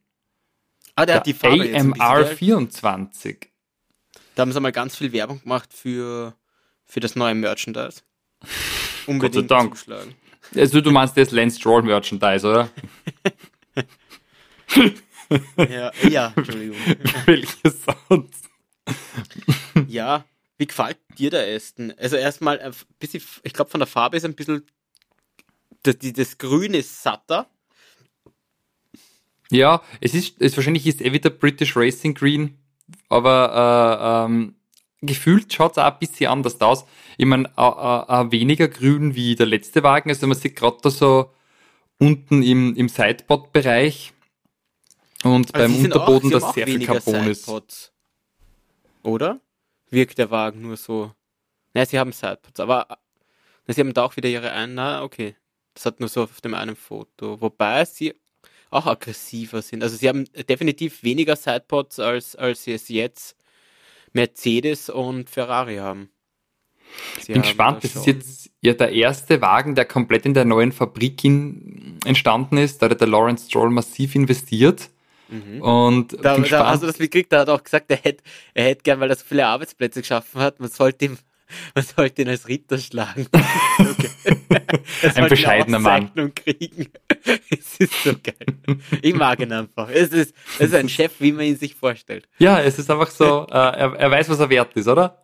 Ah, 1.02 1.06
der, 1.06 1.14
der 1.14 1.20
hat 1.20 1.26
die 1.26 1.34
Farbe 1.34 1.74
AMR 1.74 2.26
24. 2.26 3.50
Da 4.34 4.42
haben 4.42 4.52
sie 4.52 4.60
mal 4.60 4.72
ganz 4.72 4.96
viel 4.96 5.12
Werbung 5.12 5.42
gemacht 5.42 5.72
für, 5.74 6.34
für 6.84 7.00
das 7.00 7.16
neue 7.16 7.34
Merchandise. 7.34 8.02
Unbedingt 9.06 9.34
Gott 9.34 9.34
sei 9.34 9.42
Dank. 9.42 9.76
zuschlagen. 9.76 10.14
Also 10.54 10.80
du 10.80 10.90
meinst 10.90 11.16
das 11.16 11.30
Lance 11.32 11.58
Stroll 11.58 11.82
Merchandise, 11.82 12.46
oder? 12.46 12.70
ja, 15.56 15.90
ja, 16.08 16.32
Entschuldigung. 16.36 16.76
Welches 17.26 17.84
sonst? 18.08 18.48
ja, 19.88 20.24
wie 20.58 20.66
gefällt 20.66 20.98
dir 21.18 21.30
der 21.30 21.54
Aston? 21.54 21.92
Also 21.96 22.16
erstmal 22.16 22.60
ein 22.60 22.72
bisschen, 22.98 23.22
ich 23.42 23.52
glaube 23.52 23.70
von 23.70 23.80
der 23.80 23.86
Farbe 23.86 24.16
ist 24.16 24.24
ein 24.24 24.34
bisschen 24.34 24.66
das, 25.82 25.96
das 25.98 26.38
Grün 26.38 26.74
ist 26.74 27.02
satter. 27.02 27.48
Ja, 29.52 29.82
es 30.00 30.14
ist, 30.14 30.40
es 30.40 30.56
wahrscheinlich 30.56 30.86
ist 30.86 31.02
eh 31.02 31.12
wieder 31.12 31.28
British 31.28 31.76
Racing 31.76 32.14
Green, 32.14 32.56
aber 33.10 34.24
äh, 34.26 34.32
ähm, 34.32 34.54
gefühlt 35.02 35.52
schaut 35.52 35.72
es 35.72 35.78
auch 35.78 35.92
ein 35.92 35.98
bisschen 35.98 36.30
anders 36.30 36.58
aus. 36.60 36.86
Ich 37.18 37.26
meine, 37.26 37.50
äh, 37.56 37.60
äh, 37.60 38.32
weniger 38.32 38.68
grün 38.68 39.14
wie 39.14 39.34
der 39.34 39.46
letzte 39.46 39.82
Wagen. 39.82 40.08
Also 40.08 40.26
man 40.26 40.38
sieht 40.38 40.56
gerade 40.56 40.78
da 40.80 40.88
so 40.90 41.30
unten 41.98 42.42
im, 42.42 42.74
im 42.76 42.88
Sideboard-Bereich 42.88 44.14
Und 45.22 45.54
also 45.54 45.68
beim 45.68 45.84
Unterboden, 45.84 46.30
das 46.30 46.54
sehr 46.54 46.66
viel 46.66 46.86
Carbon 46.86 47.26
ist. 47.28 47.92
Oder? 49.02 49.40
Wirkt 49.90 50.16
der 50.16 50.30
Wagen 50.30 50.62
nur 50.62 50.78
so. 50.78 51.12
Nein, 51.74 51.86
sie 51.86 51.98
haben 51.98 52.12
Sidepods, 52.12 52.60
aber 52.60 52.86
sie 53.66 53.80
haben 53.80 53.92
da 53.92 54.04
auch 54.04 54.16
wieder 54.16 54.30
ihre 54.30 54.52
einen. 54.52 54.74
Na, 54.76 55.02
okay. 55.02 55.36
Das 55.74 55.86
hat 55.86 56.00
nur 56.00 56.08
so 56.08 56.22
auf 56.22 56.40
dem 56.40 56.54
einen 56.54 56.76
Foto. 56.76 57.40
Wobei 57.40 57.84
sie 57.84 58.14
auch 58.72 58.86
aggressiver 58.86 59.62
sind. 59.62 59.82
Also 59.82 59.96
sie 59.96 60.08
haben 60.08 60.24
definitiv 60.48 61.02
weniger 61.02 61.36
Sidepods, 61.36 61.98
als, 62.00 62.36
als 62.36 62.64
sie 62.64 62.72
es 62.72 62.88
jetzt 62.88 63.36
Mercedes 64.12 64.88
und 64.88 65.30
Ferrari 65.30 65.76
haben. 65.76 66.10
Ich 67.18 67.26
bin 67.26 67.42
gespannt, 67.42 67.84
das 67.84 67.96
ist 67.96 68.06
jetzt 68.06 68.50
ja 68.60 68.74
der 68.74 68.92
erste 68.92 69.40
Wagen, 69.40 69.74
der 69.74 69.86
komplett 69.86 70.26
in 70.26 70.34
der 70.34 70.44
neuen 70.44 70.72
Fabrik 70.72 71.24
in, 71.24 71.98
entstanden 72.04 72.58
ist. 72.58 72.82
Da 72.82 72.90
hat 72.90 73.00
der 73.00 73.08
Lawrence 73.08 73.46
Stroll 73.46 73.70
massiv 73.70 74.14
investiert. 74.14 74.90
Mhm. 75.28 75.62
Und 75.62 76.12
da, 76.22 76.36
da 76.36 76.66
hast 76.66 76.82
du 76.82 76.86
das 76.86 76.98
mitgekriegt, 76.98 77.32
da 77.32 77.40
hat 77.40 77.48
er 77.48 77.54
auch 77.54 77.64
gesagt, 77.64 77.90
er 77.90 77.96
hätte, 77.96 78.22
er 78.52 78.64
hätte 78.64 78.82
gern, 78.82 79.00
weil 79.00 79.08
er 79.08 79.16
so 79.16 79.24
viele 79.26 79.46
Arbeitsplätze 79.46 80.02
geschaffen 80.02 80.40
hat, 80.42 80.60
man 80.60 80.68
sollte 80.68 81.06
ihm, 81.06 81.18
man 81.74 81.84
sollte 81.84 82.22
ihn 82.22 82.28
als 82.28 82.48
Ritter 82.48 82.76
schlagen. 82.76 83.26
Ein 85.14 85.28
bescheidener 85.28 85.78
Mann. 85.78 86.10
Kriegen. 86.34 86.88
es 87.50 87.76
ist 87.78 88.02
so 88.02 88.12
geil. 88.22 88.80
Ich 89.02 89.14
mag 89.14 89.40
ihn 89.40 89.52
einfach. 89.52 89.88
Es 89.88 90.10
ist, 90.10 90.34
es 90.58 90.68
ist 90.68 90.74
ein 90.74 90.88
Chef, 90.88 91.12
wie 91.20 91.32
man 91.32 91.44
ihn 91.44 91.56
sich 91.56 91.74
vorstellt. 91.74 92.28
Ja, 92.38 92.60
es 92.60 92.78
ist 92.78 92.90
einfach 92.90 93.10
so, 93.10 93.46
äh, 93.50 93.54
er, 93.54 93.94
er 93.94 94.10
weiß, 94.10 94.28
was 94.28 94.40
er 94.40 94.50
wert 94.50 94.74
ist, 94.76 94.88
oder? 94.88 95.22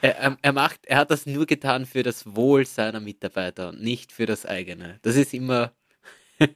Er, 0.00 0.36
er, 0.40 0.52
macht, 0.52 0.80
er 0.86 0.98
hat 0.98 1.10
das 1.10 1.26
nur 1.26 1.46
getan 1.46 1.84
für 1.84 2.02
das 2.02 2.36
Wohl 2.36 2.64
seiner 2.64 3.00
Mitarbeiter 3.00 3.70
und 3.70 3.82
nicht 3.82 4.12
für 4.12 4.26
das 4.26 4.46
eigene. 4.46 4.98
Das 5.02 5.16
ist 5.16 5.34
immer. 5.34 5.72
ja, 6.38 6.46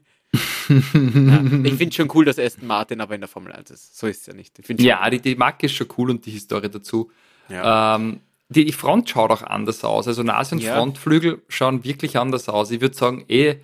ich 0.69 1.75
finde 1.75 1.93
schon 1.93 2.09
cool, 2.15 2.25
dass 2.25 2.39
Aston 2.39 2.67
Martin 2.69 3.01
aber 3.01 3.17
in 3.17 3.21
der 3.21 3.29
Formel 3.29 3.53
1 3.53 3.71
ist. 3.73 3.99
So 3.99 4.07
ist 4.07 4.21
es 4.21 4.27
ja 4.27 4.35
nicht. 4.35 4.61
ja, 4.81 5.11
die, 5.11 5.21
die 5.21 5.35
Marke 5.35 5.67
ist 5.67 5.73
schon 5.73 5.89
cool 5.99 6.11
und 6.11 6.25
die 6.25 6.31
Historie 6.31 6.69
dazu. 6.69 7.11
Ja. 7.49 7.97
Ähm, 7.97 8.21
die, 8.53 8.73
Front 8.73 9.11
schaut 9.11 9.31
auch 9.31 9.43
anders 9.43 9.85
aus. 9.85 10.07
Also 10.09 10.23
Nase 10.23 10.55
und 10.55 10.63
ja. 10.63 10.77
Frontflügel 10.77 11.43
schauen 11.49 11.85
wirklich 11.85 12.19
anders 12.19 12.49
aus. 12.49 12.71
Ich 12.71 12.81
würde 12.81 12.97
sagen, 12.97 13.25
eh 13.29 13.57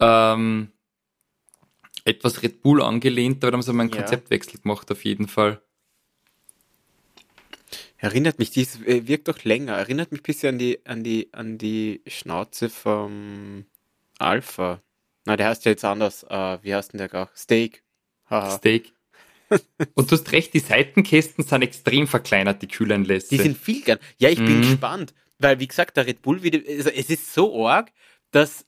ähm, 0.00 0.72
etwas 2.04 2.42
Red 2.42 2.62
Bull 2.62 2.82
angelehnt, 2.82 3.42
aber 3.44 3.52
da 3.52 3.56
haben 3.56 3.62
sie 3.62 3.72
mal 3.72 3.84
einen 3.84 3.92
ja. 3.92 3.98
Konzeptwechsel 3.98 4.60
gemacht, 4.60 4.90
auf 4.90 5.04
jeden 5.04 5.28
Fall. 5.28 5.60
Erinnert 7.98 8.40
mich, 8.40 8.50
dies 8.50 8.82
äh, 8.82 9.06
wirkt 9.06 9.28
doch 9.28 9.44
länger. 9.44 9.74
Erinnert 9.74 10.10
mich 10.10 10.22
ein 10.22 10.24
bisschen 10.24 10.54
an 10.54 10.58
die, 10.58 10.84
an 10.84 11.04
die, 11.04 11.28
an 11.32 11.58
die 11.58 12.02
Schnauze 12.08 12.68
vom 12.68 13.64
Alpha. 14.18 14.82
Na, 15.24 15.36
der 15.36 15.48
heißt 15.48 15.64
ja 15.64 15.70
jetzt 15.70 15.84
anders. 15.84 16.24
Uh, 16.24 16.58
wie 16.62 16.74
heißt 16.74 16.92
denn 16.92 16.98
der 16.98 17.08
gar? 17.08 17.30
Steak. 17.36 17.84
Haha. 18.28 18.50
Steak. 18.50 18.92
Und 19.94 20.10
du 20.10 20.16
hast 20.16 20.32
recht, 20.32 20.54
die 20.54 20.60
Seitenkästen 20.60 21.44
sind 21.44 21.62
extrem 21.62 22.06
verkleinert, 22.06 22.62
die 22.62 22.68
Kühleinlässe. 22.68 23.28
Die 23.30 23.38
sind 23.38 23.56
viel 23.56 23.82
gern. 23.82 23.98
Ja, 24.18 24.28
ich 24.28 24.38
bin 24.38 24.58
mhm. 24.58 24.62
gespannt. 24.62 25.14
Weil, 25.38 25.58
wie 25.58 25.66
gesagt, 25.66 25.96
der 25.96 26.06
Red 26.06 26.22
Bull, 26.22 26.42
wieder, 26.42 26.60
also 26.68 26.90
es 26.90 27.10
ist 27.10 27.34
so 27.34 27.66
arg, 27.66 27.90
dass 28.30 28.64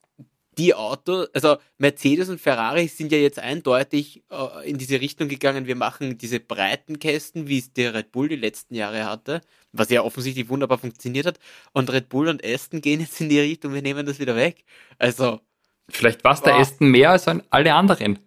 die 0.58 0.74
Autos, 0.74 1.28
also 1.34 1.56
Mercedes 1.78 2.28
und 2.28 2.40
Ferrari 2.40 2.88
sind 2.88 3.12
ja 3.12 3.18
jetzt 3.18 3.38
eindeutig 3.38 4.22
äh, 4.30 4.68
in 4.68 4.78
diese 4.78 5.00
Richtung 5.00 5.28
gegangen, 5.28 5.66
wir 5.66 5.76
machen 5.76 6.18
diese 6.18 6.40
breiten 6.40 6.98
Kästen, 6.98 7.48
wie 7.48 7.58
es 7.58 7.72
der 7.72 7.94
Red 7.94 8.12
Bull 8.12 8.28
die 8.28 8.36
letzten 8.36 8.74
Jahre 8.74 9.04
hatte, 9.04 9.40
was 9.72 9.90
ja 9.90 10.02
offensichtlich 10.02 10.48
wunderbar 10.48 10.78
funktioniert 10.78 11.26
hat. 11.26 11.38
Und 11.72 11.92
Red 11.92 12.08
Bull 12.08 12.28
und 12.28 12.44
Aston 12.44 12.80
gehen 12.80 13.00
jetzt 13.00 13.20
in 13.20 13.28
die 13.28 13.40
Richtung, 13.40 13.74
wir 13.74 13.82
nehmen 13.82 14.06
das 14.06 14.18
wieder 14.18 14.36
weg. 14.36 14.64
Also. 14.98 15.40
Vielleicht 15.88 16.24
war 16.24 16.32
es 16.32 16.42
der 16.42 16.54
Aston 16.54 16.88
mehr 16.88 17.10
als 17.10 17.26
alle 17.28 17.74
anderen. 17.74 18.18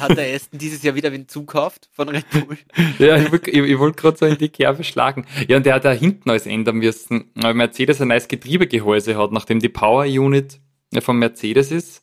Hat 0.00 0.16
der 0.16 0.34
Aston 0.34 0.58
dieses 0.58 0.82
Jahr 0.82 0.94
wieder 0.94 1.10
den 1.10 1.28
zukauft 1.28 1.88
von 1.92 2.08
Red 2.08 2.28
Bull. 2.30 2.58
ja, 2.98 3.16
ich, 3.16 3.32
ich, 3.32 3.54
ich 3.54 3.78
wollte 3.78 4.00
gerade 4.00 4.16
so 4.16 4.26
in 4.26 4.38
die 4.38 4.48
Kerbe 4.48 4.84
schlagen. 4.84 5.26
Ja, 5.48 5.56
und 5.56 5.66
der 5.66 5.74
hat 5.74 5.84
da 5.84 5.92
hinten 5.92 6.30
alles 6.30 6.46
ändern 6.46 6.76
müssen, 6.76 7.30
weil 7.34 7.54
Mercedes 7.54 8.00
ein 8.00 8.08
neues 8.08 8.28
Getriebegehäuse 8.28 9.16
hat, 9.16 9.32
nachdem 9.32 9.60
die 9.60 9.68
Power 9.68 10.04
Unit 10.04 10.60
von 11.00 11.18
Mercedes 11.18 11.70
ist, 11.70 12.02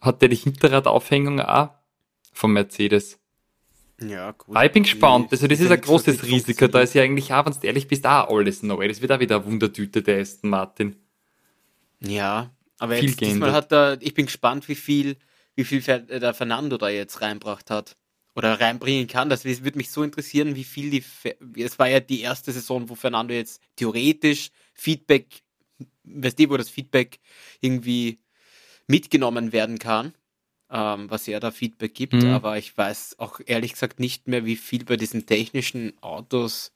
hat 0.00 0.22
der 0.22 0.28
die 0.28 0.36
Hinterradaufhängung 0.36 1.40
auch 1.40 1.70
von 2.32 2.52
Mercedes. 2.52 3.18
Ja, 4.02 4.32
gut. 4.32 4.56
ich 4.62 4.72
bin 4.72 4.82
gespannt. 4.82 5.28
Also, 5.30 5.46
das 5.46 5.60
ist 5.60 5.70
ein 5.70 5.80
großes 5.80 6.24
Risiko. 6.24 6.66
Da 6.68 6.80
ist 6.80 6.94
ja 6.94 7.02
eigentlich 7.02 7.32
auch, 7.32 7.44
wenn 7.44 7.52
du 7.52 7.66
ehrlich 7.66 7.86
bist, 7.86 8.06
auch 8.06 8.28
alles 8.30 8.62
neu. 8.62 8.88
Das 8.88 9.02
wird 9.02 9.12
auch 9.12 9.20
wieder 9.20 9.36
eine 9.36 9.44
Wundertüte, 9.44 10.02
der 10.02 10.20
Aston 10.20 10.50
Martin. 10.50 10.96
Ja, 12.00 12.50
aber 12.78 12.96
viel 12.96 13.10
jetzt, 13.10 13.20
diesmal 13.20 13.52
hat 13.52 13.72
er, 13.72 13.98
ich 14.00 14.14
bin 14.14 14.26
gespannt, 14.26 14.68
wie 14.68 14.74
viel, 14.74 15.16
wie 15.56 15.64
viel 15.64 15.80
der 15.82 16.34
Fernando 16.34 16.76
da 16.76 16.88
jetzt 16.88 17.20
reinbracht 17.20 17.70
hat. 17.70 17.96
Oder 18.36 18.60
reinbringen 18.60 19.08
kann. 19.08 19.28
Das 19.28 19.44
würde 19.44 19.76
mich 19.76 19.90
so 19.90 20.04
interessieren, 20.04 20.54
wie 20.54 20.62
viel 20.62 20.90
die, 20.90 21.04
es 21.60 21.80
war 21.80 21.88
ja 21.88 21.98
die 21.98 22.20
erste 22.20 22.52
Saison, 22.52 22.88
wo 22.88 22.94
Fernando 22.94 23.34
jetzt 23.34 23.60
theoretisch 23.74 24.50
Feedback 24.72 25.42
weißt 26.04 26.38
du, 26.38 26.50
wo 26.50 26.56
das 26.56 26.70
Feedback 26.70 27.18
irgendwie 27.60 28.20
mitgenommen 28.86 29.52
werden 29.52 29.78
kann, 29.78 30.14
ähm, 30.70 31.10
was 31.10 31.28
er 31.28 31.40
da 31.40 31.50
Feedback 31.50 31.94
gibt, 31.94 32.14
mhm. 32.14 32.30
aber 32.30 32.58
ich 32.58 32.76
weiß 32.76 33.16
auch 33.18 33.40
ehrlich 33.46 33.72
gesagt 33.72 34.00
nicht 34.00 34.28
mehr, 34.28 34.44
wie 34.44 34.56
viel 34.56 34.84
bei 34.84 34.96
diesen 34.96 35.26
technischen 35.26 35.92
Autos 36.02 36.72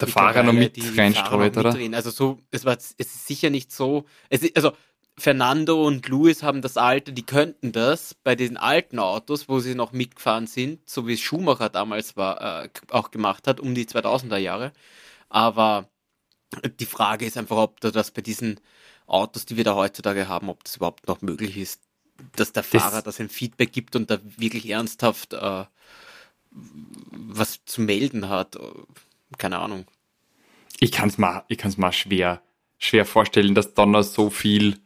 der 0.00 0.08
Fahrer 0.08 0.42
noch 0.42 0.52
mit 0.52 0.78
reinstreut, 0.96 1.56
oder? 1.56 1.74
Also 1.92 2.10
so, 2.10 2.38
es 2.50 2.64
war, 2.64 2.76
es 2.76 2.92
ist 2.92 3.26
sicher 3.26 3.50
nicht 3.50 3.72
so, 3.72 4.04
es 4.28 4.54
also 4.54 4.72
Fernando 5.18 5.86
und 5.86 6.08
Lewis 6.08 6.42
haben 6.42 6.60
das 6.60 6.76
alte, 6.76 7.12
die 7.12 7.24
könnten 7.24 7.72
das 7.72 8.14
bei 8.14 8.34
den 8.34 8.56
alten 8.56 8.98
Autos, 8.98 9.48
wo 9.48 9.60
sie 9.60 9.74
noch 9.74 9.92
mitgefahren 9.92 10.46
sind, 10.46 10.88
so 10.88 11.06
wie 11.06 11.14
es 11.14 11.20
Schumacher 11.20 11.70
damals 11.70 12.16
war, 12.16 12.64
äh, 12.64 12.68
auch 12.90 13.10
gemacht 13.10 13.46
hat, 13.46 13.58
um 13.58 13.74
die 13.74 13.86
2000er 13.86 14.36
Jahre. 14.36 14.72
Aber 15.30 15.88
die 16.80 16.86
Frage 16.86 17.24
ist 17.24 17.38
einfach, 17.38 17.56
ob 17.56 17.80
da 17.80 17.90
das 17.90 18.10
bei 18.10 18.20
diesen 18.20 18.60
Autos, 19.06 19.46
die 19.46 19.56
wir 19.56 19.64
da 19.64 19.74
heutzutage 19.74 20.28
haben, 20.28 20.50
ob 20.50 20.64
das 20.64 20.76
überhaupt 20.76 21.06
noch 21.08 21.22
möglich 21.22 21.56
ist, 21.56 21.80
dass 22.34 22.52
der 22.52 22.62
Fahrer 22.62 22.96
das, 22.96 23.04
das 23.04 23.20
ein 23.20 23.28
Feedback 23.28 23.72
gibt 23.72 23.96
und 23.96 24.10
da 24.10 24.18
wirklich 24.36 24.68
ernsthaft 24.68 25.32
äh, 25.32 25.64
was 26.50 27.64
zu 27.64 27.80
melden 27.80 28.28
hat. 28.28 28.58
Keine 29.38 29.58
Ahnung. 29.58 29.86
Ich 30.78 30.92
kann 30.92 31.08
es 31.08 31.18
mal, 31.18 31.44
ich 31.48 31.58
kann's 31.58 31.76
mal 31.76 31.92
schwer, 31.92 32.42
schwer 32.78 33.04
vorstellen, 33.04 33.54
dass 33.54 33.74
noch 33.76 34.02
so 34.02 34.30
viel. 34.30 34.78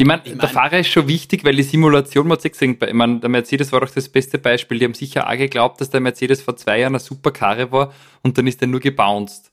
Ich 0.00 0.06
meine, 0.06 0.22
ich 0.24 0.30
mein, 0.30 0.38
der 0.38 0.48
Fahrer 0.48 0.78
ist 0.78 0.90
schon 0.90 1.08
wichtig, 1.08 1.42
weil 1.42 1.56
die 1.56 1.64
Simulation, 1.64 2.28
man 2.28 2.38
hat 2.38 2.44
gesehen, 2.44 2.78
ich 2.80 2.92
meine, 2.92 3.18
der 3.18 3.28
Mercedes 3.28 3.72
war 3.72 3.80
doch 3.80 3.90
das 3.90 4.08
beste 4.08 4.38
Beispiel. 4.38 4.78
Die 4.78 4.84
haben 4.84 4.94
sicher 4.94 5.28
auch 5.28 5.36
geglaubt, 5.36 5.80
dass 5.80 5.90
der 5.90 6.00
Mercedes 6.00 6.40
vor 6.40 6.56
zwei 6.56 6.78
Jahren 6.78 6.92
eine 6.92 7.00
super 7.00 7.32
Karre 7.32 7.72
war 7.72 7.92
und 8.22 8.38
dann 8.38 8.46
ist 8.46 8.62
er 8.62 8.68
nur 8.68 8.78
gebounced. 8.78 9.50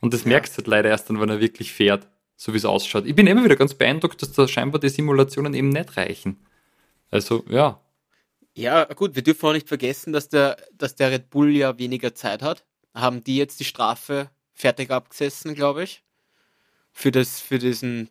Und 0.00 0.14
das 0.14 0.22
ja. 0.22 0.28
merkst 0.28 0.52
du 0.52 0.58
halt 0.58 0.68
leider 0.68 0.90
erst 0.90 1.10
dann, 1.10 1.20
wenn 1.20 1.28
er 1.28 1.40
wirklich 1.40 1.72
fährt, 1.72 2.06
so 2.36 2.52
wie 2.52 2.58
es 2.58 2.64
ausschaut. 2.64 3.06
Ich 3.06 3.16
bin 3.16 3.26
immer 3.26 3.42
wieder 3.42 3.56
ganz 3.56 3.74
beeindruckt, 3.74 4.22
dass 4.22 4.30
da 4.30 4.46
scheinbar 4.46 4.80
die 4.80 4.88
Simulationen 4.88 5.52
eben 5.52 5.70
nicht 5.70 5.96
reichen. 5.96 6.46
Also, 7.10 7.44
ja. 7.48 7.80
Ja, 8.54 8.84
gut, 8.84 9.16
wir 9.16 9.24
dürfen 9.24 9.46
auch 9.46 9.52
nicht 9.52 9.66
vergessen, 9.66 10.12
dass 10.12 10.28
der, 10.28 10.58
dass 10.74 10.94
der 10.94 11.10
Red 11.10 11.28
Bull 11.28 11.50
ja 11.50 11.76
weniger 11.76 12.14
Zeit 12.14 12.42
hat. 12.42 12.64
Haben 12.94 13.24
die 13.24 13.36
jetzt 13.36 13.58
die 13.58 13.64
Strafe 13.64 14.30
fertig 14.54 14.92
abgesessen, 14.92 15.56
glaube 15.56 15.82
ich? 15.82 16.04
Für, 16.92 17.10
das, 17.10 17.40
für 17.40 17.58
diesen 17.58 18.10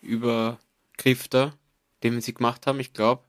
Budget-Übergriff 0.00 1.28
da, 1.28 1.54
den 2.02 2.20
sie 2.20 2.34
gemacht 2.34 2.66
haben. 2.66 2.80
Ich 2.80 2.92
glaube, 2.92 3.24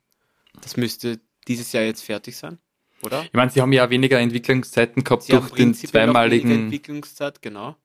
das 0.61 0.77
müsste 0.77 1.19
dieses 1.47 1.71
Jahr 1.71 1.83
jetzt 1.83 2.03
fertig 2.03 2.37
sein 2.37 2.59
oder? 3.03 3.23
Ich 3.23 3.33
meine, 3.33 3.51
sie 3.51 3.61
haben 3.61 3.73
ja 3.73 3.89
weniger 3.89 4.19
Entwicklungszeiten 4.19 5.03
gehabt 5.03 5.23
sie 5.23 5.33
durch 5.33 5.51
den 5.51 5.73
zweimaligen. 5.73 6.51
Entwicklungszeit, 6.51 7.41
genau. 7.41 7.75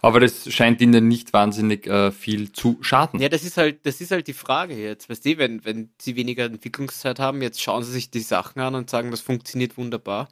Aber 0.00 0.18
das 0.18 0.50
scheint 0.50 0.80
ihnen 0.80 1.08
nicht 1.08 1.34
wahnsinnig 1.34 1.86
äh, 1.86 2.10
viel 2.10 2.52
zu 2.52 2.78
schaden. 2.80 3.20
Ja, 3.20 3.28
das 3.28 3.44
ist 3.44 3.58
halt, 3.58 3.84
das 3.84 4.00
ist 4.00 4.12
halt 4.12 4.26
die 4.26 4.32
Frage 4.32 4.74
jetzt. 4.74 5.10
Weißt 5.10 5.26
du, 5.26 5.36
wenn, 5.36 5.64
wenn 5.64 5.90
sie 6.00 6.16
weniger 6.16 6.46
Entwicklungszeit 6.46 7.18
haben, 7.18 7.42
jetzt 7.42 7.60
schauen 7.60 7.84
sie 7.84 7.92
sich 7.92 8.10
die 8.10 8.20
Sachen 8.20 8.60
an 8.60 8.74
und 8.74 8.88
sagen, 8.88 9.10
das 9.10 9.20
funktioniert 9.20 9.76
wunderbar. 9.76 10.28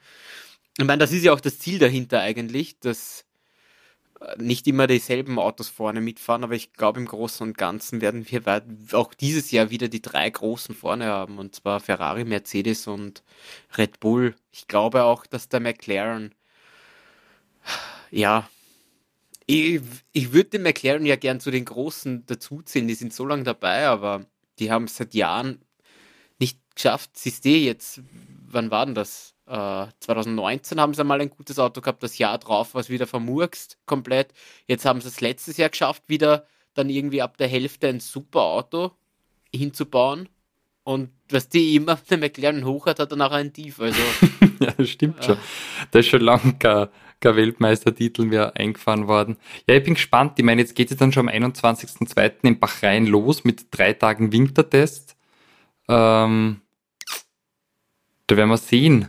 Ich 0.78 0.86
meine, 0.86 1.00
das 1.00 1.12
ist 1.12 1.22
ja 1.22 1.34
auch 1.34 1.40
das 1.40 1.58
Ziel 1.58 1.78
dahinter 1.78 2.20
eigentlich, 2.20 2.80
dass 2.80 3.26
nicht 4.38 4.66
immer 4.66 4.86
dieselben 4.86 5.38
Autos 5.38 5.68
vorne 5.68 6.00
mitfahren, 6.00 6.44
aber 6.44 6.54
ich 6.54 6.72
glaube, 6.72 7.00
im 7.00 7.06
Großen 7.06 7.46
und 7.46 7.58
Ganzen 7.58 8.00
werden 8.00 8.26
wir 8.30 8.62
auch 8.92 9.14
dieses 9.14 9.50
Jahr 9.50 9.70
wieder 9.70 9.88
die 9.88 10.02
drei 10.02 10.28
großen 10.30 10.74
vorne 10.74 11.06
haben, 11.06 11.38
und 11.38 11.54
zwar 11.54 11.80
Ferrari, 11.80 12.24
Mercedes 12.24 12.86
und 12.86 13.22
Red 13.76 14.00
Bull. 14.00 14.34
Ich 14.52 14.68
glaube 14.68 15.04
auch, 15.04 15.26
dass 15.26 15.48
der 15.48 15.60
McLaren, 15.60 16.34
ja, 18.10 18.48
ich, 19.46 19.80
ich 20.12 20.32
würde 20.32 20.50
den 20.50 20.62
McLaren 20.62 21.06
ja 21.06 21.16
gern 21.16 21.40
zu 21.40 21.50
den 21.50 21.64
Großen 21.64 22.26
dazuziehen, 22.26 22.88
die 22.88 22.94
sind 22.94 23.12
so 23.12 23.26
lange 23.26 23.44
dabei, 23.44 23.86
aber 23.86 24.26
die 24.58 24.70
haben 24.70 24.84
es 24.84 24.96
seit 24.96 25.14
Jahren 25.14 25.60
nicht 26.38 26.58
geschafft. 26.74 27.10
Siehst 27.16 27.44
du 27.44 27.50
jetzt, 27.50 28.02
wann 28.48 28.70
war 28.70 28.86
denn 28.86 28.94
das? 28.94 29.31
2019 29.52 30.78
äh, 30.78 30.80
haben 30.80 30.94
sie 30.94 31.04
mal 31.04 31.20
ein 31.20 31.28
gutes 31.28 31.58
Auto 31.58 31.82
gehabt, 31.82 32.02
das 32.02 32.16
Jahr 32.16 32.38
drauf 32.38 32.74
war 32.74 32.80
es 32.80 32.88
wieder 32.88 33.06
vermurkst 33.06 33.78
komplett. 33.84 34.32
Jetzt 34.66 34.86
haben 34.86 35.00
sie 35.02 35.08
es 35.08 35.20
letztes 35.20 35.58
Jahr 35.58 35.68
geschafft, 35.68 36.04
wieder 36.06 36.46
dann 36.72 36.88
irgendwie 36.88 37.20
ab 37.20 37.36
der 37.36 37.48
Hälfte 37.48 37.88
ein 37.88 38.00
super 38.00 38.40
Auto 38.40 38.92
hinzubauen. 39.54 40.30
Und 40.84 41.10
was 41.28 41.50
die 41.50 41.76
immer 41.76 41.92
auf 41.94 42.02
dem 42.10 42.20
McLaren 42.20 42.64
hoch 42.64 42.86
hat, 42.86 42.98
hat 42.98 43.10
er 43.10 43.16
nachher 43.16 43.36
ein 43.36 43.52
Tief. 43.52 43.78
Also, 43.78 44.00
ja, 44.60 44.70
das 44.70 44.88
stimmt 44.88 45.22
schon. 45.22 45.36
Da 45.90 45.98
ist 45.98 46.06
schon 46.06 46.22
lange 46.22 46.54
kein, 46.54 46.88
kein 47.20 47.36
Weltmeistertitel 47.36 48.24
mehr 48.24 48.56
eingefahren 48.56 49.06
worden. 49.06 49.36
Ja, 49.68 49.76
ich 49.76 49.84
bin 49.84 49.94
gespannt. 49.94 50.38
Ich 50.38 50.44
meine, 50.46 50.62
jetzt 50.62 50.74
geht 50.74 50.90
es 50.90 50.96
dann 50.96 51.12
schon 51.12 51.28
am 51.28 51.34
21.02. 51.34 52.44
in 52.44 52.58
Bahrain 52.58 53.06
los 53.06 53.44
mit 53.44 53.66
drei 53.70 53.92
Tagen 53.92 54.32
Wintertest. 54.32 55.14
Ähm, 55.88 56.62
da 58.26 58.36
werden 58.36 58.48
wir 58.48 58.56
sehen, 58.56 59.08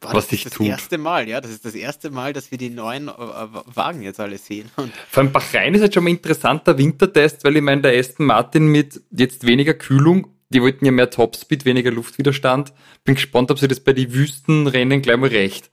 Boah, 0.00 0.14
was 0.14 0.28
tut. 0.28 0.38
Das 0.38 0.44
ist 0.46 0.60
das 0.60 0.66
erste 0.66 0.98
Mal, 0.98 1.28
ja. 1.28 1.40
Das 1.40 1.50
ist 1.50 1.64
das 1.64 1.74
erste 1.74 2.10
Mal, 2.10 2.32
dass 2.32 2.50
wir 2.50 2.58
die 2.58 2.70
neuen 2.70 3.08
äh, 3.08 3.10
äh, 3.10 3.48
Wagen 3.74 4.02
jetzt 4.02 4.20
alle 4.20 4.38
sehen. 4.38 4.70
Und 4.76 4.92
Vor 5.10 5.22
allem 5.22 5.32
Bahrain 5.32 5.74
ist 5.74 5.80
jetzt 5.80 5.94
schon 5.94 6.04
mal 6.04 6.10
ein 6.10 6.16
interessanter 6.16 6.78
Wintertest, 6.78 7.44
weil 7.44 7.56
ich 7.56 7.62
meine, 7.62 7.82
der 7.82 7.98
Aston 7.98 8.26
Martin 8.26 8.68
mit 8.68 9.00
jetzt 9.10 9.44
weniger 9.46 9.74
Kühlung, 9.74 10.28
die 10.50 10.62
wollten 10.62 10.84
ja 10.84 10.92
mehr 10.92 11.10
Topspeed, 11.10 11.64
weniger 11.64 11.90
Luftwiderstand. 11.90 12.72
Bin 13.04 13.16
gespannt, 13.16 13.50
ob 13.50 13.58
sie 13.58 13.66
das 13.66 13.80
bei 13.80 13.92
den 13.92 14.12
Wüstenrennen 14.12 15.02
gleich 15.02 15.16
mal 15.16 15.28
recht. 15.28 15.70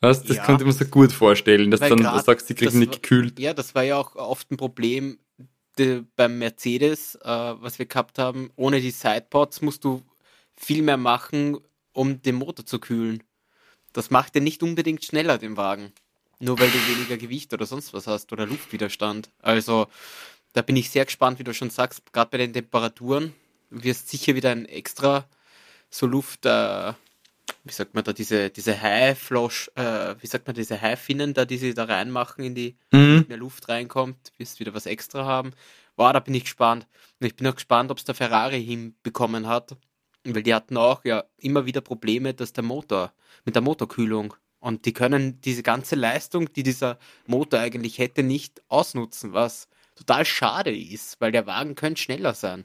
Was? 0.00 0.22
Das 0.22 0.36
ja. 0.36 0.44
könnte 0.44 0.64
man 0.64 0.74
sich 0.74 0.90
gut 0.90 1.10
vorstellen, 1.10 1.70
dass 1.70 1.80
dann 1.80 1.96
du 1.96 2.18
sagst, 2.20 2.48
die 2.50 2.54
kriegen 2.54 2.78
nicht 2.78 3.02
gekühlt. 3.02 3.38
Ja, 3.38 3.54
das 3.54 3.74
war 3.74 3.82
ja 3.82 3.96
auch 3.96 4.14
oft 4.14 4.50
ein 4.50 4.58
Problem 4.58 5.18
de, 5.78 6.02
beim 6.16 6.38
Mercedes, 6.38 7.16
äh, 7.16 7.28
was 7.28 7.78
wir 7.78 7.86
gehabt 7.86 8.18
haben. 8.18 8.50
Ohne 8.56 8.80
die 8.80 8.90
Sidepods 8.90 9.62
musst 9.62 9.84
du 9.84 10.02
viel 10.54 10.82
mehr 10.82 10.98
machen, 10.98 11.58
um 11.96 12.20
den 12.20 12.34
Motor 12.34 12.66
zu 12.66 12.78
kühlen. 12.78 13.22
Das 13.92 14.10
macht 14.10 14.34
den 14.34 14.44
nicht 14.44 14.62
unbedingt 14.62 15.04
schneller, 15.04 15.38
den 15.38 15.56
Wagen. 15.56 15.92
Nur 16.38 16.60
weil 16.60 16.68
du 16.68 16.78
weniger 16.86 17.16
Gewicht 17.16 17.54
oder 17.54 17.64
sonst 17.64 17.94
was 17.94 18.06
hast 18.06 18.32
oder 18.32 18.44
Luftwiderstand. 18.44 19.30
Also, 19.40 19.86
da 20.52 20.60
bin 20.60 20.76
ich 20.76 20.90
sehr 20.90 21.06
gespannt, 21.06 21.38
wie 21.38 21.44
du 21.44 21.54
schon 21.54 21.70
sagst, 21.70 22.12
gerade 22.12 22.30
bei 22.30 22.38
den 22.38 22.52
Temperaturen 22.52 23.32
wirst 23.70 24.10
sicher 24.10 24.34
wieder 24.34 24.50
ein 24.50 24.66
extra 24.66 25.26
so 25.88 26.06
Luft, 26.06 26.44
äh, 26.44 26.92
wie 27.64 27.72
sagt 27.72 27.94
man 27.94 28.04
da, 28.04 28.12
diese, 28.12 28.50
diese 28.50 28.80
High-Flosh, 28.80 29.70
äh, 29.76 30.16
wie 30.20 30.26
sagt 30.26 30.46
man, 30.46 30.54
diese 30.54 30.80
High-Finnen 30.80 31.32
da, 31.32 31.46
die 31.46 31.56
sie 31.56 31.72
da 31.72 31.84
reinmachen 31.84 32.44
in 32.44 32.54
die, 32.54 32.76
mhm. 32.90 33.26
der 33.28 33.38
Luft 33.38 33.70
reinkommt, 33.70 34.32
wirst 34.36 34.60
wieder 34.60 34.74
was 34.74 34.84
extra 34.84 35.24
haben. 35.24 35.52
Wow, 35.96 36.12
da 36.12 36.20
bin 36.20 36.34
ich 36.34 36.44
gespannt. 36.44 36.86
Und 37.18 37.26
ich 37.26 37.36
bin 37.36 37.46
auch 37.46 37.54
gespannt, 37.54 37.90
ob 37.90 37.96
es 37.96 38.04
der 38.04 38.14
Ferrari 38.14 38.62
hinbekommen 38.62 39.46
hat, 39.46 39.76
weil 40.34 40.42
die 40.42 40.54
hatten 40.54 40.76
auch 40.76 41.04
ja 41.04 41.24
immer 41.38 41.66
wieder 41.66 41.80
Probleme, 41.80 42.34
dass 42.34 42.52
der 42.52 42.64
Motor, 42.64 43.12
mit 43.44 43.54
der 43.54 43.62
Motorkühlung. 43.62 44.34
Und 44.58 44.84
die 44.84 44.92
können 44.92 45.40
diese 45.42 45.62
ganze 45.62 45.94
Leistung, 45.94 46.52
die 46.52 46.62
dieser 46.62 46.98
Motor 47.26 47.60
eigentlich 47.60 47.98
hätte, 47.98 48.22
nicht 48.22 48.62
ausnutzen, 48.68 49.32
was 49.32 49.68
total 49.94 50.24
schade 50.24 50.76
ist, 50.76 51.20
weil 51.20 51.32
der 51.32 51.46
Wagen 51.46 51.74
könnte 51.74 52.00
schneller 52.00 52.34
sein. 52.34 52.64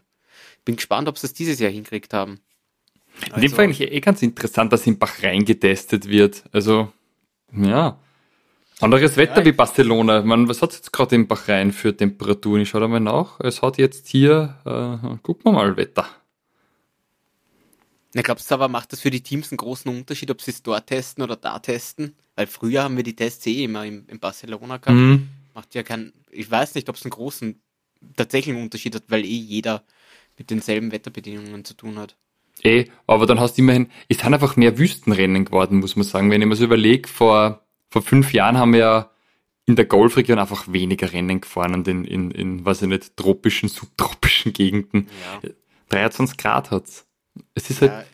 Bin 0.66 0.76
gespannt, 0.76 1.08
ob 1.08 1.18
sie 1.18 1.28
es 1.28 1.34
dieses 1.34 1.60
Jahr 1.60 1.72
hinkriegt 1.72 2.14
haben. 2.14 2.40
In 3.26 3.34
also, 3.34 3.42
dem 3.42 3.52
Fall 3.52 3.66
eigentlich 3.66 3.92
eh 3.92 4.00
ganz 4.00 4.22
interessant, 4.22 4.72
dass 4.72 4.88
in 4.88 4.98
Bahrain 4.98 5.46
getestet 5.46 6.08
wird. 6.08 6.44
Also, 6.52 6.92
ja. 7.56 8.00
Anderes 8.80 9.16
Wetter 9.16 9.42
ja, 9.42 9.46
wie 9.46 9.52
Barcelona. 9.52 10.24
Man, 10.24 10.48
was 10.48 10.62
hat 10.62 10.72
es 10.72 10.78
jetzt 10.78 10.94
gerade 10.94 11.16
in 11.16 11.28
Bahrain 11.28 11.72
für 11.72 11.96
Temperaturen? 11.96 12.62
Ich 12.62 12.70
schaue 12.70 12.82
da 12.82 12.88
mal 12.88 13.00
nach. 13.00 13.40
Es 13.42 13.62
hat 13.62 13.78
jetzt 13.78 14.08
hier, 14.08 14.56
äh, 14.66 15.18
gucken 15.22 15.44
wir 15.44 15.52
mal, 15.52 15.78
Wetter. 15.78 16.08
Na, 18.14 18.22
glaubst 18.22 18.52
du 18.52 18.56
aber, 18.56 18.68
macht 18.68 18.92
das 18.92 19.00
für 19.00 19.10
die 19.10 19.22
Teams 19.22 19.52
einen 19.52 19.58
großen 19.58 19.90
Unterschied, 19.90 20.32
ob 20.32 20.42
sie 20.42 20.52
es 20.52 20.64
dort 20.64 20.88
testen 20.88 21.24
oder 21.24 21.38
da 21.38 21.60
testen? 21.60 22.16
Weil 22.36 22.48
früher 22.48 22.84
haben 22.84 22.98
wir 22.98 23.04
die 23.04 23.16
Tests 23.16 23.46
eh 23.48 23.64
immer 23.64 23.86
in, 23.86 24.06
in 24.08 24.20
Barcelona 24.20 24.78
gehabt. 24.78 24.98
Mhm. 24.98 25.30
Macht 25.54 25.74
ja 25.76 25.84
keinen, 25.84 26.14
ich 26.30 26.50
weiß 26.50 26.76
nicht, 26.76 26.90
ob 26.90 26.96
es 26.96 27.04
einen 27.04 27.12
großen 27.12 27.62
tatsächlichen 28.16 28.62
Unterschied 28.62 28.96
hat, 28.96 29.04
weil 29.08 29.24
eh 29.24 29.28
jeder 29.28 29.84
mit 30.38 30.50
denselben 30.50 30.92
Wetterbedingungen 30.92 31.64
zu 31.64 31.74
tun 31.74 31.98
hat. 32.00 32.16
Eh, 32.64 32.86
aber 33.08 33.26
dann 33.26 33.40
hast 33.40 33.58
du 33.58 33.62
immerhin, 33.62 33.90
es 34.08 34.18
sind 34.18 34.34
einfach 34.34 34.56
mehr 34.56 34.78
Wüstenrennen 34.78 35.46
geworden, 35.46 35.80
muss 35.80 35.96
man 35.96 36.04
sagen. 36.04 36.30
Wenn 36.30 36.42
ich 36.42 36.48
mir 36.48 36.56
so 36.56 36.66
überlege, 36.66 37.08
vor, 37.08 37.66
vor 37.90 38.02
fünf 38.02 38.34
Jahren 38.34 38.58
haben 38.58 38.74
wir 38.74 38.80
ja 38.80 39.12
in 39.66 39.76
der 39.76 39.86
Golfregion 39.86 40.40
einfach 40.40 40.72
weniger 40.72 41.14
Rennen 41.14 41.42
gefahren 41.42 41.74
und 41.74 41.88
in, 41.88 42.04
in, 42.04 42.32
in 42.32 42.66
weiß 42.66 42.84
ich 42.84 42.88
nicht, 42.88 43.16
tropischen, 43.16 43.70
subtropischen 43.70 44.54
Gegenden. 44.54 45.08
Ja. 45.44 45.50
23 45.90 46.38
Grad 46.38 46.72
hat's. 46.72 47.06
Es 47.54 47.70
ist 47.70 47.82
halt. 47.82 47.92
Ja, 47.92 48.06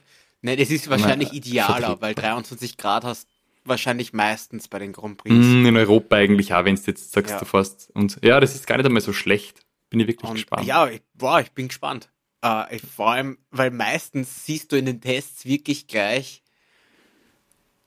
ne, 0.41 0.57
es 0.57 0.71
ist 0.71 0.89
wahrscheinlich 0.89 1.29
na, 1.29 1.37
idealer, 1.37 2.01
weil 2.01 2.13
23 2.13 2.77
Grad 2.77 3.03
hast 3.03 3.27
wahrscheinlich 3.63 4.13
meistens 4.13 4.67
bei 4.67 4.79
den 4.79 4.93
Grand 4.93 5.17
Prix. 5.17 5.35
Mm, 5.35 5.65
in 5.65 5.75
Europa 5.75 6.15
eigentlich 6.15 6.53
auch, 6.53 6.65
wenn 6.65 6.75
du 6.75 6.81
jetzt 6.85 7.11
sagst, 7.11 7.31
ja. 7.31 7.39
du 7.39 7.45
fährst. 7.45 7.89
Und 7.93 8.19
ja, 8.23 8.39
das 8.39 8.55
ist 8.55 8.67
gar 8.67 8.77
nicht 8.77 8.85
einmal 8.85 9.01
so 9.01 9.13
schlecht. 9.13 9.65
Bin 9.89 9.99
ich 9.99 10.07
wirklich 10.07 10.29
und, 10.29 10.35
gespannt. 10.35 10.65
Ja, 10.65 10.87
ich, 10.87 11.01
boah, 11.13 11.39
ich 11.39 11.51
bin 11.51 11.67
gespannt. 11.67 12.09
Äh, 12.41 12.79
vor 12.79 13.11
allem, 13.11 13.37
weil 13.51 13.71
meistens 13.71 14.45
siehst 14.45 14.71
du 14.71 14.77
in 14.77 14.85
den 14.85 15.01
Tests 15.01 15.45
wirklich 15.45 15.87
gleich, 15.87 16.43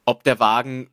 ob 0.05 0.25
der 0.25 0.41
Wagen 0.41 0.91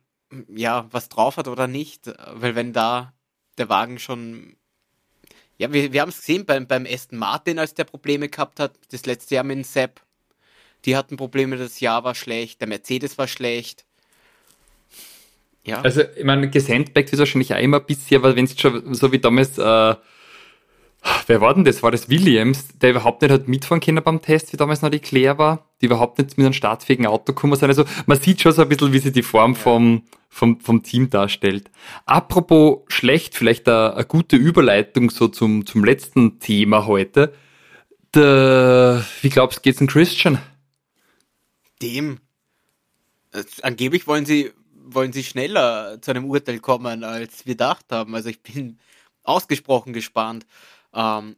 ja 0.48 0.86
was 0.90 1.08
drauf 1.08 1.36
hat 1.36 1.48
oder 1.48 1.66
nicht. 1.66 2.10
Weil 2.34 2.54
wenn 2.54 2.72
da 2.72 3.12
der 3.56 3.68
Wagen 3.68 3.98
schon 3.98 4.56
ja, 5.58 5.72
wir, 5.72 5.92
wir 5.92 6.00
haben 6.00 6.10
es 6.10 6.20
gesehen 6.20 6.46
beim, 6.46 6.66
beim 6.68 6.86
Aston 6.88 7.18
Martin, 7.18 7.58
als 7.58 7.74
der 7.74 7.84
Probleme 7.84 8.28
gehabt 8.28 8.60
hat, 8.60 8.78
das 8.92 9.06
letzte 9.06 9.34
Jahr 9.34 9.44
mit 9.44 9.56
dem 9.56 9.64
Sepp. 9.64 10.00
Die 10.84 10.96
hatten 10.96 11.16
Probleme, 11.16 11.56
das 11.56 11.80
Jahr 11.80 12.04
war 12.04 12.14
schlecht, 12.14 12.60
der 12.60 12.68
Mercedes 12.68 13.18
war 13.18 13.28
schlecht. 13.28 13.84
Ja. 15.68 15.82
Also, 15.82 16.02
ich 16.16 16.24
meine, 16.24 16.48
gesandbackt 16.48 17.12
ist 17.12 17.18
wahrscheinlich 17.18 17.52
auch 17.52 17.58
immer 17.58 17.78
ein 17.78 17.86
bisschen, 17.86 18.18
aber 18.18 18.34
wenn 18.34 18.46
es 18.46 18.58
schon 18.58 18.94
so 18.94 19.12
wie 19.12 19.18
damals, 19.18 19.58
äh, 19.58 19.62
wer 21.26 21.40
war 21.40 21.54
denn 21.54 21.64
das? 21.64 21.82
War 21.82 21.90
das 21.90 22.08
Williams, 22.08 22.68
der 22.80 22.90
überhaupt 22.90 23.20
nicht 23.20 23.30
hat 23.30 23.48
mitfahren 23.48 23.80
können 23.80 24.02
beim 24.02 24.22
Test, 24.22 24.52
wie 24.52 24.56
damals 24.56 24.80
noch 24.80 24.88
die 24.88 24.98
Claire 24.98 25.36
war, 25.36 25.66
die 25.80 25.86
überhaupt 25.86 26.18
nicht 26.18 26.38
mit 26.38 26.46
einem 26.46 26.54
startfähigen 26.54 27.06
Auto 27.06 27.34
gekommen 27.34 27.56
sind. 27.56 27.68
Also, 27.68 27.84
man 28.06 28.18
sieht 28.18 28.40
schon 28.40 28.52
so 28.52 28.62
ein 28.62 28.68
bisschen, 28.68 28.92
wie 28.94 28.98
sich 28.98 29.12
die 29.12 29.22
Form 29.22 29.52
ja. 29.52 29.58
vom, 29.58 30.02
vom, 30.30 30.60
vom 30.60 30.82
Team 30.82 31.10
darstellt. 31.10 31.70
Apropos 32.06 32.80
schlecht, 32.88 33.34
vielleicht 33.34 33.68
eine, 33.68 34.06
gute 34.08 34.36
Überleitung 34.36 35.10
so 35.10 35.28
zum, 35.28 35.66
zum 35.66 35.84
letzten 35.84 36.38
Thema 36.38 36.86
heute. 36.86 37.34
Der, 38.14 39.04
wie 39.20 39.28
glaubst 39.28 39.58
du, 39.58 39.62
geht's 39.62 39.82
in 39.82 39.86
Christian? 39.86 40.38
Dem. 41.82 42.20
Äh, 43.32 43.44
angeblich 43.62 44.06
wollen 44.06 44.26
sie, 44.26 44.52
wollen 44.72 45.12
sie 45.12 45.24
schneller 45.24 46.00
zu 46.00 46.10
einem 46.10 46.26
Urteil 46.26 46.60
kommen, 46.60 47.04
als 47.04 47.46
wir 47.46 47.54
gedacht 47.54 47.86
haben. 47.90 48.14
Also 48.14 48.28
ich 48.28 48.42
bin 48.42 48.78
ausgesprochen 49.22 49.92
gespannt. 49.92 50.46
Ähm, 50.94 51.36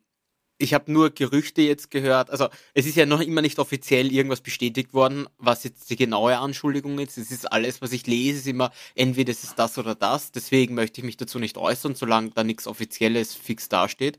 ich 0.61 0.75
habe 0.75 0.93
nur 0.93 1.11
Gerüchte 1.11 1.63
jetzt 1.63 1.91
gehört. 1.91 2.31
Also 2.31 2.49
es 2.75 2.87
ist 2.87 2.97
ja 2.97 3.07
noch 3.07 3.21
immer 3.21 3.41
nicht 3.41 3.59
offiziell 3.59 4.13
irgendwas 4.13 4.43
bestätigt 4.43 4.93
worden, 4.93 5.27
was 5.39 5.65
jetzt 5.65 5.89
die 5.89 5.97
genaue 5.97 6.37
Anschuldigung 6.37 6.99
ist. 6.99 7.17
Es 7.17 7.31
ist 7.31 7.51
alles, 7.51 7.81
was 7.81 7.93
ich 7.93 8.07
lese, 8.07 8.41
ist 8.41 8.47
immer 8.47 8.71
entweder 8.95 9.33
es 9.33 9.43
ist 9.43 9.59
das 9.59 9.79
oder 9.79 9.95
das. 9.95 10.33
Deswegen 10.33 10.75
möchte 10.75 11.01
ich 11.01 11.05
mich 11.07 11.17
dazu 11.17 11.39
nicht 11.39 11.57
äußern, 11.57 11.95
solange 11.95 12.31
da 12.31 12.45
nichts 12.45 12.67
Offizielles 12.67 13.35
fix 13.35 13.71
dasteht. 13.71 14.19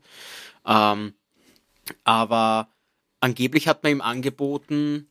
Ähm, 0.66 1.14
aber 2.02 2.68
angeblich 3.20 3.68
hat 3.68 3.84
man 3.84 3.92
ihm 3.92 4.00
angeboten, 4.00 5.08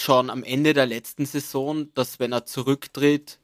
schon 0.00 0.30
am 0.30 0.44
Ende 0.44 0.74
der 0.74 0.86
letzten 0.86 1.26
Saison, 1.26 1.88
dass 1.94 2.18
wenn 2.18 2.32
er 2.32 2.44
zurücktritt, 2.44 3.38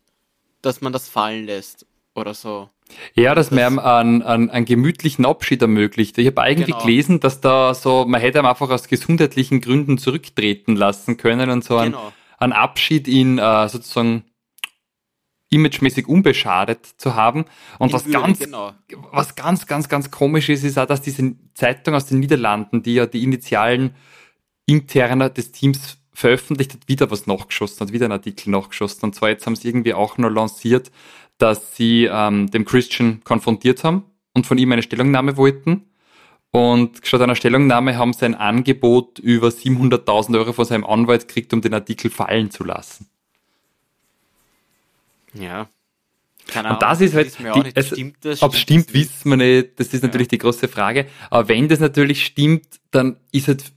dass 0.61 0.81
man 0.81 0.93
das 0.93 1.09
fallen 1.09 1.47
lässt 1.47 1.87
oder 2.15 2.35
so. 2.35 2.69
Ja, 3.15 3.35
dass 3.35 3.49
das 3.49 3.57
man 3.57 3.79
einen, 3.79 4.23
einen, 4.23 4.51
einen 4.51 4.65
gemütlichen 4.67 5.25
Abschied 5.25 5.63
ermöglicht. 5.63 6.19
Ich 6.19 6.27
habe 6.27 6.43
eigentlich 6.43 6.67
genau. 6.67 6.85
gelesen, 6.85 7.21
dass 7.21 7.41
da 7.41 7.75
so, 7.75 8.05
man 8.07 8.21
hätte 8.21 8.39
ihm 8.39 8.47
einfach 8.47 8.71
aus 8.71 8.89
gesundheitlichen 8.89 9.61
Gründen 9.61 9.99
zurücktreten 9.99 10.77
lassen 10.77 11.17
können 11.17 11.51
und 11.51 11.65
so 11.65 11.79
einen, 11.79 11.93
genau. 11.93 12.13
einen 12.39 12.53
Abschied 12.53 13.09
ihn 13.09 13.39
äh, 13.39 13.69
sozusagen 13.69 14.25
imagemäßig 15.53 16.09
unbeschadet 16.09 16.87
zu 16.97 17.15
haben. 17.15 17.45
Und 17.79 17.93
was 17.93 18.07
Würde, 18.07 18.21
ganz, 18.21 18.39
genau. 18.39 18.73
was 19.13 19.35
ganz, 19.35 19.67
ganz, 19.67 19.89
ganz 19.89 20.11
komisch 20.11 20.49
ist, 20.49 20.65
ist 20.65 20.79
auch, 20.79 20.87
dass 20.87 21.03
diese 21.03 21.35
Zeitung 21.55 21.95
aus 21.95 22.07
den 22.07 22.21
Niederlanden, 22.21 22.83
die 22.83 22.95
ja 22.95 23.07
die 23.07 23.23
Initialen 23.23 23.95
interner 24.67 25.29
des 25.29 25.53
Teams 25.53 25.99
veröffentlicht, 26.23 26.73
hat 26.73 26.89
wieder 26.89 27.11
was 27.11 27.27
nachgeschossen, 27.27 27.81
hat 27.81 27.93
wieder 27.93 28.07
einen 28.07 28.13
Artikel 28.13 28.51
nachgeschossen. 28.51 29.03
Und 29.03 29.15
zwar 29.15 29.29
jetzt 29.29 29.45
haben 29.45 29.57
sie 29.57 29.69
irgendwie 29.69 29.93
auch 29.93 30.17
noch 30.19 30.31
lanciert, 30.31 30.91
dass 31.39 31.77
sie 31.77 32.09
ähm, 32.11 32.51
dem 32.51 32.65
Christian 32.65 33.23
konfrontiert 33.25 33.85
haben 33.85 34.05
und 34.33 34.47
von 34.47 34.57
ihm 34.57 34.73
eine 34.73 34.83
Stellungnahme 34.83 35.37
wollten. 35.37 35.87
Und 36.53 37.01
statt 37.03 37.23
einer 37.23 37.35
Stellungnahme 37.35 37.97
haben 37.97 38.13
sie 38.13 38.25
ein 38.25 38.35
Angebot 38.35 39.19
über 39.19 39.49
700.000 39.49 40.39
Euro 40.39 40.53
von 40.53 40.65
seinem 40.65 40.85
Anwalt 40.85 41.27
gekriegt, 41.27 41.53
um 41.53 41.61
den 41.61 41.75
Artikel 41.75 42.11
fallen 42.11 42.51
zu 42.51 42.63
lassen. 42.63 43.09
Ja. 45.35 45.69
Keine 46.47 46.71
und 46.71 46.83
das 46.83 47.01
ist 47.01 47.15
halt, 47.15 47.37
die, 47.39 47.71
es, 47.75 47.87
stimmt 47.89 48.17
das, 48.21 48.43
ob 48.43 48.53
es 48.53 48.61
stimmt, 48.61 48.93
wissen 48.93 49.31
wir 49.31 49.37
nicht, 49.37 49.79
das 49.79 49.95
ist 49.95 50.03
natürlich 50.03 50.27
ja. 50.27 50.31
die 50.31 50.39
große 50.39 50.69
Frage. 50.69 51.07
Aber 51.31 51.49
wenn 51.49 51.69
das 51.69 51.81
natürlich 51.81 52.25
stimmt, 52.25 52.67
dann 52.91 53.17
ist 53.31 53.49
halt 53.49 53.73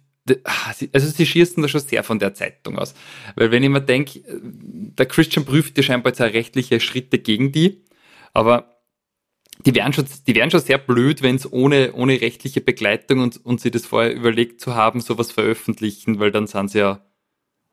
also 0.91 1.07
sie 1.07 1.25
schießen 1.25 1.61
da 1.61 1.69
schon 1.69 1.81
sehr 1.81 2.03
von 2.03 2.19
der 2.19 2.33
Zeitung 2.33 2.77
aus. 2.77 2.95
Weil 3.35 3.51
wenn 3.51 3.63
ich 3.63 3.69
mir 3.69 3.81
denke, 3.81 4.21
der 4.27 5.05
Christian 5.05 5.45
prüft 5.45 5.77
ja 5.77 5.83
scheinbar 5.83 6.11
jetzt 6.11 6.21
auch 6.21 6.33
rechtliche 6.33 6.79
Schritte 6.79 7.19
gegen 7.19 7.51
die, 7.51 7.83
aber 8.33 8.75
die 9.65 9.73
wären 9.73 9.93
schon, 9.93 10.05
die 10.27 10.35
wären 10.35 10.51
schon 10.51 10.59
sehr 10.59 10.77
blöd, 10.77 11.21
wenn 11.21 11.35
es 11.35 11.51
ohne, 11.51 11.93
ohne 11.93 12.19
rechtliche 12.19 12.61
Begleitung 12.61 13.19
und, 13.19 13.43
und 13.45 13.61
sie 13.61 13.71
das 13.71 13.85
vorher 13.85 14.13
überlegt 14.13 14.59
zu 14.61 14.75
haben, 14.75 14.99
sowas 14.99 15.31
veröffentlichen, 15.31 16.19
weil 16.19 16.31
dann 16.31 16.47
sind 16.47 16.71
sie 16.71 16.79
ja, 16.79 17.05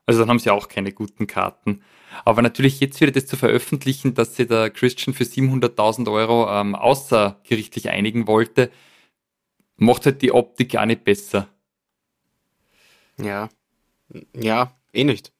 also 0.06 0.20
dann 0.20 0.28
haben 0.28 0.38
sie 0.38 0.50
auch 0.50 0.68
keine 0.68 0.92
guten 0.92 1.26
Karten. 1.26 1.82
Aber 2.24 2.42
natürlich 2.42 2.80
jetzt 2.80 3.00
wieder 3.00 3.12
das 3.12 3.26
zu 3.26 3.36
veröffentlichen, 3.36 4.14
dass 4.14 4.36
sie 4.36 4.46
der 4.46 4.70
Christian 4.70 5.14
für 5.14 5.24
700.000 5.24 6.12
Euro 6.12 6.50
ähm, 6.50 6.74
außergerichtlich 6.74 7.88
einigen 7.88 8.26
wollte, 8.26 8.70
macht 9.76 10.04
halt 10.06 10.22
die 10.22 10.32
Optik 10.32 10.72
gar 10.72 10.86
nicht 10.86 11.04
besser. 11.04 11.48
Ja, 13.24 13.48
ja, 14.35 14.76
eh 14.92 15.04
nicht. 15.04 15.32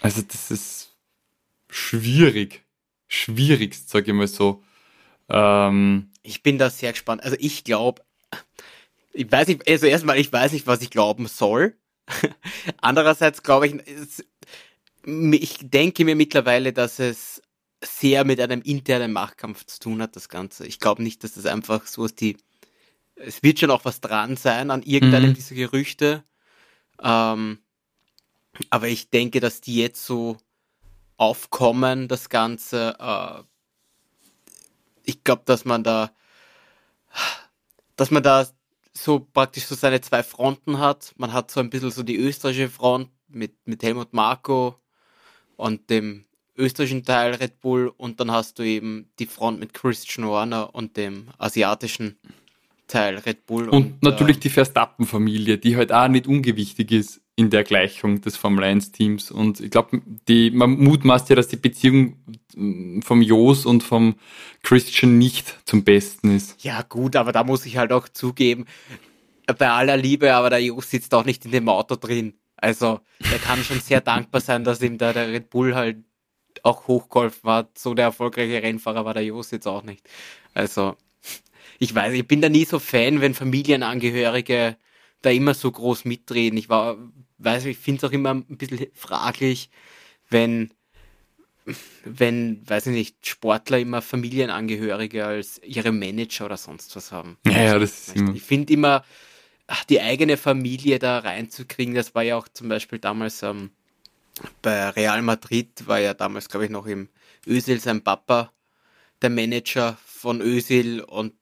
Also 0.00 0.22
das 0.22 0.50
ist 0.50 0.96
schwierig. 1.68 2.62
Schwierigst, 3.08 3.88
sage 3.88 4.10
ich 4.10 4.16
mal 4.16 4.28
so. 4.28 4.62
Ähm, 5.28 6.10
ich 6.22 6.42
bin 6.42 6.58
da 6.58 6.70
sehr 6.70 6.92
gespannt. 6.92 7.22
Also 7.22 7.36
ich 7.38 7.64
glaube, 7.64 8.02
ich 9.12 9.30
weiß 9.30 9.48
nicht, 9.48 9.68
also 9.68 9.86
erstmal, 9.86 10.18
ich 10.18 10.32
weiß 10.32 10.52
nicht, 10.52 10.66
was 10.66 10.82
ich 10.82 10.90
glauben 10.90 11.26
soll. 11.26 11.76
Andererseits 12.80 13.42
glaube 13.42 13.66
ich, 13.66 13.74
es, 13.86 14.24
ich 15.04 15.58
denke 15.62 16.04
mir 16.04 16.16
mittlerweile, 16.16 16.72
dass 16.72 16.98
es 16.98 17.42
sehr 17.84 18.24
mit 18.24 18.40
einem 18.40 18.62
internen 18.62 19.12
Machtkampf 19.12 19.66
zu 19.66 19.80
tun 19.80 20.02
hat, 20.02 20.16
das 20.16 20.28
Ganze. 20.28 20.66
Ich 20.66 20.78
glaube 20.78 21.02
nicht, 21.02 21.24
dass 21.24 21.34
das 21.34 21.46
einfach 21.46 21.86
so 21.86 22.04
ist, 22.04 22.20
die, 22.20 22.36
es 23.16 23.42
wird 23.42 23.58
schon 23.58 23.70
auch 23.70 23.84
was 23.84 24.00
dran 24.00 24.36
sein 24.36 24.70
an 24.70 24.82
irgendeinem 24.82 25.30
mhm. 25.30 25.34
dieser 25.34 25.54
Gerüchte. 25.54 26.24
Ähm, 27.00 27.58
aber 28.70 28.88
ich 28.88 29.10
denke, 29.10 29.40
dass 29.40 29.60
die 29.60 29.76
jetzt 29.76 30.04
so 30.04 30.36
aufkommen, 31.16 32.08
das 32.08 32.28
Ganze, 32.28 32.96
äh, 32.98 33.42
ich 35.04 35.24
glaube, 35.24 35.42
dass 35.46 35.64
man 35.64 35.84
da, 35.84 36.10
dass 37.96 38.10
man 38.10 38.22
da 38.22 38.46
so 38.92 39.20
praktisch 39.20 39.64
so 39.64 39.74
seine 39.74 40.00
zwei 40.00 40.22
Fronten 40.22 40.78
hat. 40.78 41.14
Man 41.16 41.32
hat 41.32 41.50
so 41.50 41.60
ein 41.60 41.70
bisschen 41.70 41.90
so 41.90 42.02
die 42.02 42.16
österreichische 42.16 42.68
Front 42.68 43.10
mit, 43.28 43.54
mit 43.66 43.82
Helmut 43.82 44.12
Marko 44.12 44.76
und 45.56 45.88
dem 45.90 46.26
österreichischen 46.56 47.04
Teil 47.04 47.34
Red 47.34 47.60
Bull 47.60 47.92
und 47.96 48.20
dann 48.20 48.30
hast 48.30 48.58
du 48.58 48.62
eben 48.62 49.10
die 49.18 49.26
Front 49.26 49.60
mit 49.60 49.72
Christian 49.72 50.26
Horner 50.26 50.74
und 50.74 50.96
dem 50.96 51.28
asiatischen 51.38 52.18
Teil 52.92 53.18
Red 53.18 53.46
Bull. 53.46 53.68
Und, 53.68 53.84
und 53.84 54.02
natürlich 54.02 54.36
äh, 54.36 54.40
die 54.40 54.50
Verstappen-Familie, 54.50 55.58
die 55.58 55.76
halt 55.76 55.92
auch 55.92 56.08
nicht 56.08 56.26
ungewichtig 56.26 56.92
ist 56.92 57.22
in 57.34 57.48
der 57.48 57.64
Gleichung 57.64 58.20
des 58.20 58.36
Formel 58.36 58.64
1 58.64 58.92
Teams. 58.92 59.30
Und 59.30 59.60
ich 59.60 59.70
glaube, 59.70 60.02
die, 60.28 60.50
man 60.50 60.70
mutmaßt 60.72 61.30
ja, 61.30 61.36
dass 61.36 61.48
die 61.48 61.56
Beziehung 61.56 62.16
mm, 62.54 63.00
vom 63.00 63.22
Jos 63.22 63.64
und 63.64 63.82
vom 63.82 64.16
Christian 64.62 65.16
nicht 65.16 65.58
zum 65.64 65.84
Besten 65.84 66.36
ist. 66.36 66.62
Ja, 66.62 66.82
gut, 66.82 67.16
aber 67.16 67.32
da 67.32 67.44
muss 67.44 67.64
ich 67.64 67.78
halt 67.78 67.92
auch 67.92 68.08
zugeben, 68.08 68.66
bei 69.58 69.70
aller 69.70 69.96
Liebe, 69.96 70.34
aber 70.34 70.50
der 70.50 70.62
Jos 70.62 70.90
sitzt 70.90 71.14
auch 71.14 71.24
nicht 71.24 71.44
in 71.46 71.50
dem 71.50 71.68
Auto 71.68 71.96
drin. 71.96 72.34
Also, 72.56 73.00
er 73.18 73.38
kann 73.38 73.64
schon 73.64 73.80
sehr 73.80 74.00
dankbar 74.02 74.40
sein, 74.42 74.64
dass 74.64 74.82
ihm 74.82 74.98
da 74.98 75.12
der 75.12 75.28
Red 75.28 75.48
Bull 75.48 75.74
halt 75.74 76.04
auch 76.62 76.86
hochgeholfen 76.86 77.50
hat. 77.50 77.78
So 77.78 77.94
der 77.94 78.06
erfolgreiche 78.06 78.62
Rennfahrer 78.62 79.04
war 79.04 79.14
der 79.14 79.24
Jos 79.24 79.50
jetzt 79.50 79.66
auch 79.66 79.82
nicht. 79.82 80.06
Also, 80.54 80.96
ich 81.78 81.94
weiß, 81.94 82.12
ich 82.14 82.26
bin 82.26 82.40
da 82.40 82.48
nie 82.48 82.64
so 82.64 82.78
Fan, 82.78 83.20
wenn 83.20 83.34
Familienangehörige 83.34 84.76
da 85.22 85.30
immer 85.30 85.54
so 85.54 85.70
groß 85.70 86.04
mitreden. 86.04 86.58
Ich 86.58 86.68
war, 86.68 86.96
weiß 87.38 87.66
ich 87.66 87.78
finde 87.78 87.98
es 87.98 88.10
auch 88.10 88.12
immer 88.12 88.30
ein 88.30 88.56
bisschen 88.56 88.86
fraglich, 88.94 89.70
wenn, 90.28 90.72
wenn, 92.04 92.68
weiß 92.68 92.86
ich 92.88 92.92
nicht, 92.92 93.26
Sportler 93.26 93.78
immer 93.78 94.02
Familienangehörige 94.02 95.24
als 95.24 95.60
ihre 95.64 95.92
Manager 95.92 96.46
oder 96.46 96.56
sonst 96.56 96.94
was 96.96 97.12
haben. 97.12 97.38
Ja, 97.46 97.62
ja 97.62 97.78
das 97.78 98.08
ist 98.08 98.16
immer. 98.16 98.34
Ich 98.34 98.42
finde 98.42 98.72
immer, 98.72 99.04
die 99.88 100.00
eigene 100.00 100.36
Familie 100.36 100.98
da 100.98 101.20
reinzukriegen, 101.20 101.94
das 101.94 102.14
war 102.14 102.22
ja 102.22 102.36
auch 102.36 102.48
zum 102.48 102.68
Beispiel 102.68 102.98
damals 102.98 103.42
ähm, 103.42 103.70
bei 104.60 104.88
Real 104.90 105.22
Madrid, 105.22 105.86
war 105.86 106.00
ja 106.00 106.14
damals, 106.14 106.48
glaube 106.48 106.64
ich, 106.66 106.70
noch 106.70 106.86
im 106.86 107.08
Özil 107.46 107.80
sein 107.80 108.02
Papa 108.02 108.52
der 109.20 109.30
Manager 109.30 109.96
von 110.04 110.40
Özil 110.40 111.00
und 111.00 111.34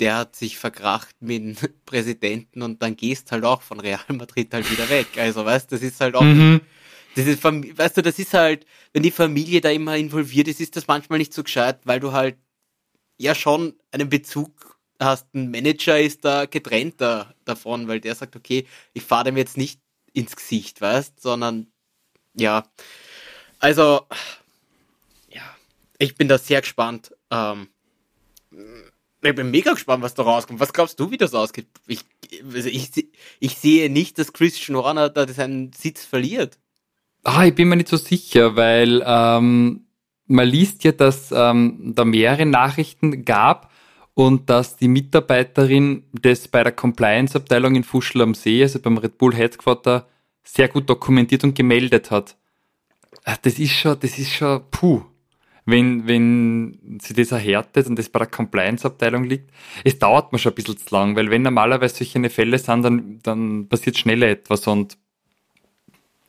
der 0.00 0.16
hat 0.16 0.36
sich 0.36 0.58
verkracht 0.58 1.14
mit 1.20 1.42
dem 1.42 1.56
Präsidenten 1.86 2.62
und 2.62 2.82
dann 2.82 2.96
gehst 2.96 3.32
halt 3.32 3.44
auch 3.44 3.62
von 3.62 3.80
Real 3.80 4.00
Madrid 4.08 4.52
halt 4.52 4.70
wieder 4.70 4.88
weg. 4.88 5.06
Also, 5.16 5.44
weißt, 5.44 5.70
das 5.72 5.82
ist 5.82 6.00
halt 6.00 6.14
auch, 6.14 6.22
mhm. 6.22 6.60
das 7.16 7.26
ist, 7.26 7.42
weißt 7.42 7.96
du, 7.96 8.02
das 8.02 8.18
ist 8.18 8.34
halt, 8.34 8.66
wenn 8.92 9.02
die 9.02 9.10
Familie 9.10 9.60
da 9.60 9.70
immer 9.70 9.96
involviert 9.96 10.48
ist, 10.48 10.60
ist 10.60 10.76
das 10.76 10.86
manchmal 10.86 11.18
nicht 11.18 11.32
so 11.32 11.42
gescheit, 11.42 11.80
weil 11.84 12.00
du 12.00 12.12
halt 12.12 12.36
ja 13.18 13.34
schon 13.34 13.74
einen 13.90 14.08
Bezug 14.08 14.78
hast. 15.00 15.34
Ein 15.34 15.50
Manager 15.50 16.00
ist 16.00 16.24
da 16.24 16.46
getrennt 16.46 17.00
da, 17.00 17.34
davon, 17.44 17.88
weil 17.88 18.00
der 18.00 18.14
sagt, 18.14 18.36
okay, 18.36 18.66
ich 18.92 19.02
fahre 19.02 19.24
dem 19.24 19.36
jetzt 19.36 19.56
nicht 19.56 19.80
ins 20.12 20.36
Gesicht, 20.36 20.80
weißt, 20.80 21.20
sondern 21.20 21.68
ja, 22.34 22.64
also 23.58 24.06
ja, 25.30 25.56
ich 25.98 26.14
bin 26.14 26.28
da 26.28 26.38
sehr 26.38 26.60
gespannt. 26.60 27.14
Ähm, 27.30 27.68
ich 29.22 29.34
bin 29.34 29.50
mega 29.50 29.72
gespannt, 29.72 30.02
was 30.02 30.14
da 30.14 30.22
rauskommt. 30.22 30.60
Was 30.60 30.72
glaubst 30.72 30.98
du, 31.00 31.10
wie 31.10 31.16
das 31.16 31.34
ausgeht? 31.34 31.66
Ich, 31.86 32.04
also 32.52 32.68
ich, 32.68 32.90
ich 33.40 33.56
sehe 33.56 33.90
nicht, 33.90 34.18
dass 34.18 34.32
Christian 34.32 34.76
Horner 34.76 35.08
da 35.08 35.26
seinen 35.26 35.72
Sitz 35.72 36.04
verliert. 36.04 36.58
Ah, 37.24 37.44
ich 37.44 37.54
bin 37.54 37.68
mir 37.68 37.76
nicht 37.76 37.88
so 37.88 37.96
sicher, 37.96 38.54
weil 38.54 39.02
ähm, 39.04 39.86
man 40.26 40.48
liest 40.48 40.84
ja, 40.84 40.92
dass 40.92 41.32
ähm, 41.32 41.92
da 41.94 42.04
mehrere 42.04 42.46
Nachrichten 42.46 43.24
gab 43.24 43.72
und 44.14 44.48
dass 44.50 44.76
die 44.76 44.88
Mitarbeiterin 44.88 46.04
das 46.12 46.48
bei 46.48 46.62
der 46.62 46.72
Compliance-Abteilung 46.72 47.74
in 47.74 47.84
Fuschel 47.84 48.22
am 48.22 48.34
See, 48.34 48.62
also 48.62 48.78
beim 48.78 48.98
Red 48.98 49.18
Bull 49.18 49.34
Headquarter, 49.34 50.06
sehr 50.44 50.68
gut 50.68 50.88
dokumentiert 50.88 51.44
und 51.44 51.54
gemeldet 51.54 52.10
hat. 52.10 52.36
Ah, 53.24 53.36
das 53.42 53.58
ist 53.58 53.72
schon, 53.72 53.98
das 53.98 54.18
ist 54.18 54.32
schon, 54.32 54.62
puh 54.70 55.02
wenn, 55.68 56.08
wenn 56.08 56.98
sie 57.02 57.12
das 57.12 57.30
erhärtet 57.30 57.86
und 57.88 57.98
das 57.98 58.08
bei 58.08 58.20
der 58.20 58.28
Compliance-Abteilung 58.28 59.24
liegt. 59.24 59.50
Es 59.84 59.98
dauert 59.98 60.32
mir 60.32 60.38
schon 60.38 60.52
ein 60.52 60.54
bisschen 60.54 60.78
zu 60.78 60.94
lang, 60.94 61.14
weil 61.14 61.30
wenn 61.30 61.42
normalerweise 61.42 61.96
solche 61.96 62.30
Fälle 62.30 62.58
sind, 62.58 62.82
dann, 62.82 63.18
dann 63.22 63.68
passiert 63.68 63.98
schneller 63.98 64.28
etwas 64.28 64.66
und 64.66 64.96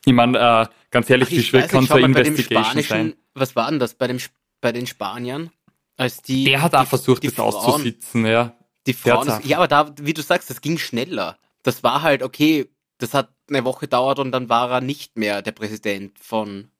ich 0.05 0.13
meine, 0.13 0.37
äh, 0.37 0.65
ganz 0.91 1.09
ehrlich, 1.09 1.29
Ach, 1.29 1.31
wie 1.31 1.43
schwer 1.43 1.67
kann 1.67 1.85
so 1.85 1.93
eine 1.93 2.05
Investigation 2.05 2.83
sein? 2.83 3.13
Was 3.33 3.55
war 3.55 3.69
denn 3.69 3.79
das 3.79 3.93
bei, 3.93 4.07
dem, 4.07 4.19
bei 4.59 4.73
den 4.73 4.87
Spaniern? 4.87 5.51
Als 5.95 6.21
die, 6.21 6.43
Der 6.43 6.61
hat 6.61 6.73
die, 6.73 6.77
auch 6.77 6.87
versucht, 6.87 7.23
das 7.23 7.33
Frauen, 7.33 7.53
auszusitzen, 7.53 8.25
ja. 8.25 8.55
Die 8.87 8.93
Frauen, 8.93 9.31
ja, 9.43 9.57
aber 9.57 9.67
da, 9.67 9.93
wie 10.01 10.13
du 10.13 10.21
sagst, 10.21 10.49
das 10.49 10.61
ging 10.61 10.77
schneller. 10.77 11.37
Das 11.63 11.83
war 11.83 12.01
halt, 12.01 12.23
okay, 12.23 12.69
das 12.97 13.13
hat 13.13 13.29
eine 13.49 13.63
Woche 13.63 13.87
dauert 13.87 14.19
und 14.19 14.31
dann 14.31 14.49
war 14.49 14.69
er 14.71 14.81
nicht 14.81 15.17
mehr 15.17 15.41
der 15.41 15.51
Präsident 15.51 16.17
von 16.19 16.71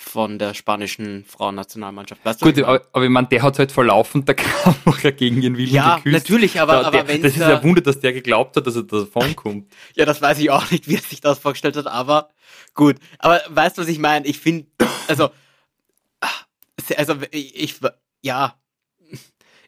von 0.00 0.38
der 0.38 0.54
spanischen 0.54 1.26
Frauennationalmannschaft. 1.26 2.24
Weißt 2.24 2.40
du, 2.40 2.46
Gut, 2.46 2.58
aber, 2.62 2.82
aber 2.92 3.04
ich 3.04 3.10
meine, 3.10 3.28
der 3.28 3.42
hat 3.42 3.58
halt 3.58 3.70
verlaufen, 3.70 4.24
der 4.24 4.34
Kamera 4.36 5.10
gegen 5.10 5.42
ihren 5.42 5.58
Willen 5.58 5.74
Ja, 5.74 5.96
geküsst. 5.96 6.14
natürlich, 6.14 6.58
aber, 6.58 6.72
da, 6.72 6.82
aber 6.86 7.06
wenn 7.06 7.22
Das 7.22 7.32
ist 7.32 7.38
ja 7.38 7.62
Wunder, 7.62 7.82
dass 7.82 8.00
der 8.00 8.14
geglaubt 8.14 8.56
hat, 8.56 8.66
dass 8.66 8.76
er 8.76 8.84
davon 8.84 9.36
kommt. 9.36 9.70
ja, 9.94 10.06
das 10.06 10.22
weiß 10.22 10.38
ich 10.38 10.50
auch 10.50 10.68
nicht, 10.70 10.88
wie 10.88 10.94
er 10.94 11.02
sich 11.02 11.20
das 11.20 11.38
vorgestellt 11.38 11.76
hat, 11.76 11.86
aber 11.86 12.30
gut. 12.74 12.96
Aber 13.18 13.42
weißt 13.50 13.76
du, 13.76 13.82
was 13.82 13.88
ich 13.88 13.98
meine? 13.98 14.26
Ich 14.26 14.38
finde, 14.40 14.66
also, 15.06 15.30
also 16.96 17.16
ich, 17.30 17.76
ja, 18.22 18.58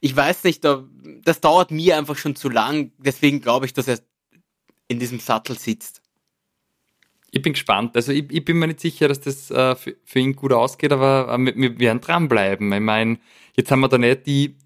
ich 0.01 0.16
weiß 0.16 0.45
nicht, 0.45 0.64
das 0.64 1.40
dauert 1.40 1.71
mir 1.71 1.99
einfach 1.99 2.16
schon 2.16 2.37
zu 2.37 2.49
lang, 2.49 2.92
deswegen 2.97 3.42
glaube 3.42 3.66
ich, 3.66 3.75
dass 3.75 3.87
er 3.87 4.01
in 4.88 4.99
diesem 4.99 5.21
Sattel 5.21 5.59
sitzt 5.59 6.02
ich 7.43 7.45
bin 7.45 7.55
gespannt. 7.55 7.97
Also 7.97 8.13
ich, 8.13 8.31
ich 8.31 8.45
bin 8.45 8.59
mir 8.59 8.69
nicht 8.69 8.79
sicher, 8.79 9.09
dass 9.09 9.21
das 9.21 9.51
äh, 9.51 9.75
für, 9.75 9.97
für, 10.05 10.19
ihn 10.21 10.37
gut 10.37 10.53
ausgeht, 10.53 10.93
aber 10.93 11.35
äh, 11.35 11.57
wir, 11.57 11.79
werden 11.81 12.01
dranbleiben. 12.01 12.73
Ich 12.73 12.81
meine, 12.81 13.19
jetzt 13.57 13.71
haben 13.73 13.81
wir 13.81 13.89
da 13.89 13.99
nicht 13.99 14.27
die 14.27 14.57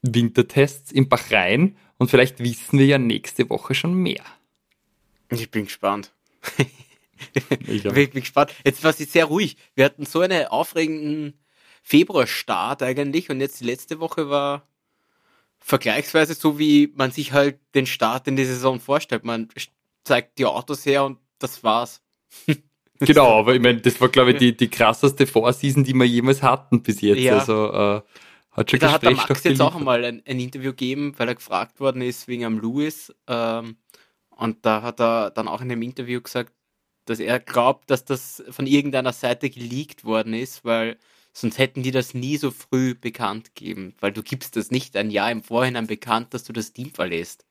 Wintertests 0.00 0.92
in 0.92 1.10
Bachrhein 1.10 1.76
und 1.98 2.10
vielleicht 2.10 2.40
wissen 2.40 2.78
wir 2.78 2.86
ja 2.86 2.96
nächste 2.96 3.50
Woche 3.50 3.74
schon 3.74 3.94
mehr. 3.94 4.24
Ich 5.30 5.50
bin 5.50 5.64
gespannt. 5.64 6.12
ich, 7.66 7.82
bin 7.82 8.10
gespannt. 8.12 8.54
Jetzt 8.64 8.82
war 8.82 8.90
es 8.90 8.98
sehr 8.98 9.26
ruhig. 9.26 9.58
Wir 9.74 9.84
hatten 9.84 10.06
so 10.06 10.20
einen 10.20 10.46
aufregenden 10.46 11.38
Februarstart 11.82 12.82
eigentlich 12.82 13.28
und 13.28 13.40
jetzt 13.40 13.60
die 13.60 13.66
letzte 13.66 14.00
Woche 14.00 14.30
war 14.30 14.66
vergleichsweise 15.58 16.32
so, 16.32 16.58
wie 16.58 16.90
man 16.96 17.10
sich 17.10 17.32
halt 17.32 17.60
den 17.74 17.84
Start 17.84 18.26
in 18.26 18.36
die 18.36 18.46
Saison 18.46 18.80
vorstellt. 18.80 19.24
Man 19.24 19.50
zeigt 20.02 20.38
die 20.38 20.46
Autos 20.46 20.86
her 20.86 21.04
und 21.04 21.18
das 21.42 21.64
war's. 21.64 22.00
genau, 22.98 23.40
aber 23.40 23.54
ich 23.54 23.60
meine, 23.60 23.80
das 23.80 24.00
war, 24.00 24.08
glaube 24.08 24.32
ich, 24.32 24.38
die, 24.38 24.56
die 24.56 24.68
krasseste 24.68 25.26
Vorseason, 25.26 25.84
die 25.84 25.94
wir 25.94 26.06
jemals 26.06 26.42
hatten 26.42 26.82
bis 26.82 27.00
jetzt. 27.00 27.20
Ja. 27.20 27.38
Also 27.38 27.72
äh, 27.72 28.02
hat 28.52 28.70
schon 28.70 28.80
Da 28.80 28.92
hat 28.92 29.02
der 29.02 29.12
Max 29.12 29.44
jetzt 29.44 29.60
auch 29.60 29.74
einmal 29.74 30.04
ein, 30.04 30.22
ein, 30.26 30.40
Interview 30.40 30.70
gegeben, 30.70 31.14
weil 31.16 31.28
er 31.28 31.34
gefragt 31.34 31.80
worden 31.80 32.02
ist 32.02 32.28
wegen 32.28 32.44
am 32.44 32.60
Lewis. 32.60 33.12
Ähm, 33.26 33.76
und 34.30 34.64
da 34.64 34.82
hat 34.82 35.00
er 35.00 35.30
dann 35.30 35.48
auch 35.48 35.60
in 35.60 35.68
dem 35.68 35.82
Interview 35.82 36.20
gesagt, 36.20 36.52
dass 37.04 37.20
er 37.20 37.40
glaubt, 37.40 37.90
dass 37.90 38.04
das 38.04 38.42
von 38.50 38.66
irgendeiner 38.66 39.12
Seite 39.12 39.50
geleakt 39.50 40.04
worden 40.04 40.34
ist, 40.34 40.64
weil 40.64 40.96
Sonst 41.32 41.58
hätten 41.58 41.82
die 41.82 41.92
das 41.92 42.12
nie 42.12 42.36
so 42.36 42.50
früh 42.50 42.94
bekannt 42.94 43.54
geben, 43.54 43.94
weil 44.00 44.12
du 44.12 44.22
gibst 44.22 44.56
das 44.56 44.70
nicht 44.70 44.96
ein 44.96 45.10
Jahr 45.10 45.30
im 45.30 45.42
Vorhinein 45.42 45.86
bekannt, 45.86 46.34
dass 46.34 46.44
du 46.44 46.52
das 46.52 46.72
Team 46.72 46.90
verlässt. 46.90 47.44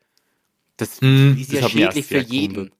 Das 0.77 0.99
hm, 1.01 1.37
ist 1.39 1.51
ja 1.53 1.67
schädlich 1.67 2.05
für 2.05 2.19
jeden. 2.19 2.71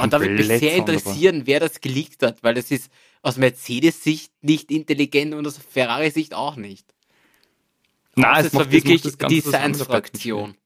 Und 0.00 0.12
da 0.12 0.20
würde 0.20 0.34
mich 0.34 0.46
sehr 0.46 0.76
interessieren, 0.76 1.42
wer 1.46 1.60
das 1.60 1.80
geleakt 1.80 2.22
hat, 2.22 2.42
weil 2.42 2.54
das 2.54 2.70
ist 2.70 2.90
aus 3.22 3.36
Mercedes-Sicht 3.36 4.32
nicht 4.42 4.70
intelligent 4.70 5.34
und 5.34 5.46
aus 5.46 5.58
Ferrari-Sicht 5.58 6.34
auch 6.34 6.56
nicht. 6.56 6.86
Nein, 8.14 8.46
es 8.46 8.54
war 8.54 8.70
wirklich 8.70 9.02
die 9.02 9.40
Science-Fraktion. 9.40 10.56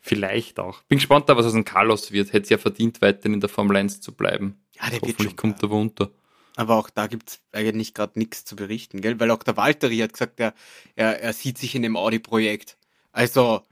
Vielleicht 0.00 0.58
auch. 0.58 0.82
Bin 0.82 0.98
gespannt, 0.98 1.28
was 1.28 1.46
aus 1.46 1.52
dem 1.52 1.64
Carlos 1.64 2.10
wird. 2.10 2.32
Hätte 2.32 2.42
es 2.42 2.48
ja 2.48 2.58
verdient, 2.58 3.00
weiterhin 3.00 3.34
in 3.34 3.40
der 3.40 3.48
Formel 3.48 3.76
1 3.76 4.00
zu 4.00 4.12
bleiben. 4.12 4.60
Ja, 4.74 4.90
der 4.90 5.00
Hoffentlich 5.00 5.18
wird 5.18 5.28
schon, 5.28 5.36
kommt 5.36 5.62
er 5.62 5.68
runter. 5.68 6.10
Aber 6.56 6.76
auch 6.76 6.90
da 6.90 7.06
gibt 7.06 7.30
es 7.30 7.40
eigentlich 7.52 7.94
gerade 7.94 8.18
nichts 8.18 8.44
zu 8.44 8.56
berichten, 8.56 9.00
gell? 9.00 9.20
Weil 9.20 9.30
auch 9.30 9.44
der 9.44 9.56
Walteri 9.56 9.98
hat 9.98 10.12
gesagt, 10.12 10.40
er, 10.40 10.54
er, 10.96 11.20
er 11.20 11.32
sieht 11.32 11.56
sich 11.56 11.76
in 11.76 11.82
dem 11.82 11.96
Audi-Projekt. 11.96 12.76
Also, 13.12 13.62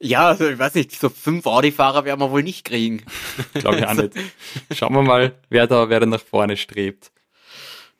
ja, 0.00 0.28
also 0.28 0.48
ich 0.48 0.58
weiß 0.58 0.74
nicht, 0.74 0.92
so 0.92 1.08
fünf 1.08 1.46
Audi-Fahrer 1.46 2.04
werden 2.04 2.20
wir 2.20 2.30
wohl 2.30 2.42
nicht 2.42 2.64
kriegen. 2.64 3.02
Glaube 3.54 3.78
ich 3.78 3.86
auch 3.86 3.94
nicht. 3.94 4.12
Schauen 4.72 4.94
wir 4.94 5.02
mal, 5.02 5.34
wer 5.48 5.66
da, 5.66 5.88
wer 5.88 6.00
da 6.00 6.06
nach 6.06 6.20
vorne 6.20 6.56
strebt. 6.56 7.10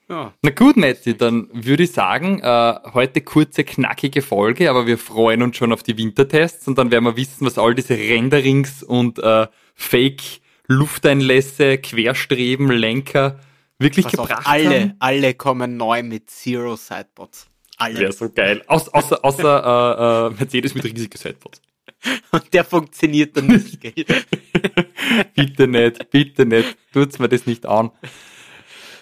Ja. 0.07 0.33
Na 0.41 0.49
gut, 0.49 0.75
Matti, 0.75 1.15
dann 1.15 1.49
würde 1.53 1.83
ich 1.83 1.91
sagen, 1.91 2.39
äh, 2.39 2.75
heute 2.93 3.21
kurze, 3.21 3.63
knackige 3.63 4.23
Folge, 4.23 4.71
aber 4.71 4.87
wir 4.87 4.97
freuen 4.97 5.43
uns 5.43 5.57
schon 5.57 5.71
auf 5.71 5.83
die 5.83 5.97
Wintertests 5.97 6.67
und 6.67 6.79
dann 6.79 6.89
werden 6.89 7.03
wir 7.03 7.15
wissen, 7.15 7.45
was 7.45 7.59
all 7.59 7.75
diese 7.75 7.93
Renderings 7.93 8.81
und 8.81 9.19
äh, 9.19 9.45
Fake-Lufteinlässe, 9.75 11.77
Querstreben, 11.77 12.71
Lenker 12.71 13.39
wirklich 13.77 14.05
was 14.05 14.13
gebracht 14.13 14.47
alle, 14.47 14.81
haben. 14.81 14.93
Alle 14.99 15.33
kommen 15.35 15.77
neu 15.77 16.01
mit 16.01 16.29
Zero 16.29 16.75
Sidebots. 16.75 17.47
Alle. 17.77 17.99
Wäre 17.99 18.11
so 18.11 18.29
geil. 18.29 18.63
Aus, 18.67 18.89
außer 18.89 19.23
außer 19.23 20.29
äh, 20.29 20.33
äh, 20.33 20.37
Mercedes 20.37 20.75
mit 20.75 20.85
riesigen 20.85 21.17
Sidebots. 21.17 21.61
Und 22.31 22.53
der 22.53 22.63
funktioniert 22.63 23.35
dann 23.37 23.47
nicht, 23.47 23.81
gell? 23.81 23.93
bitte 25.35 25.67
nicht, 25.67 26.09
bitte 26.11 26.45
nicht. 26.45 26.77
Tut's 26.93 27.19
mir 27.19 27.29
das 27.29 27.45
nicht 27.45 27.65
an. 27.65 27.91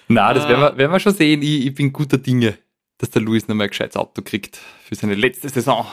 Na, 0.07 0.33
das 0.33 0.47
werden, 0.47 0.61
wir, 0.61 0.77
werden 0.77 0.91
wir 0.91 0.99
schon 0.99 1.13
sehen. 1.13 1.41
Ich, 1.41 1.65
ich 1.65 1.73
bin 1.73 1.91
guter 1.91 2.17
Dinge, 2.17 2.57
dass 2.97 3.09
der 3.09 3.21
Luis 3.21 3.47
nochmal 3.47 3.67
ein 3.67 3.69
gescheites 3.69 3.97
Auto 3.97 4.21
kriegt 4.21 4.59
für 4.83 4.95
seine 4.95 5.15
letzte 5.15 5.49
Saison. 5.49 5.85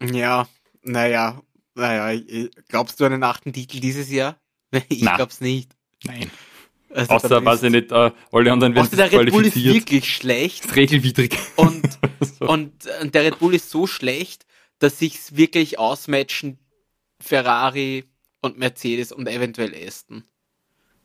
Ja, 0.00 0.46
naja, 0.82 1.40
naja, 1.74 2.20
glaubst 2.68 3.00
du 3.00 3.04
an 3.04 3.12
den 3.12 3.22
achten 3.22 3.52
Titel 3.52 3.80
dieses 3.80 4.10
Jahr? 4.10 4.36
Ich 4.88 5.02
Na. 5.02 5.16
glaub's 5.16 5.40
nicht. 5.40 5.70
Nein. 6.04 6.30
Also 6.90 7.12
Außer, 7.12 7.44
weiß 7.44 7.62
ich 7.64 7.70
nicht, 7.70 7.92
uh, 7.92 8.10
alle 8.32 8.52
anderen 8.52 8.74
werden 8.74 8.86
Außer 8.86 8.96
der 8.96 9.12
Red 9.12 9.30
Bull 9.30 9.46
ist 9.46 9.56
wirklich 9.56 10.14
schlecht. 10.14 10.74
Regelwidrig. 10.74 11.36
Und, 11.56 11.98
so. 12.38 12.48
und 12.48 12.72
der 13.02 13.24
Red 13.24 13.38
Bull 13.38 13.54
ist 13.54 13.70
so 13.70 13.86
schlecht, 13.86 14.46
dass 14.78 14.98
sich's 14.98 15.36
wirklich 15.36 15.78
ausmatchen 15.78 16.58
Ferrari 17.20 18.04
und 18.42 18.58
Mercedes 18.58 19.12
und 19.12 19.28
eventuell 19.28 19.74
Aston. 19.74 20.24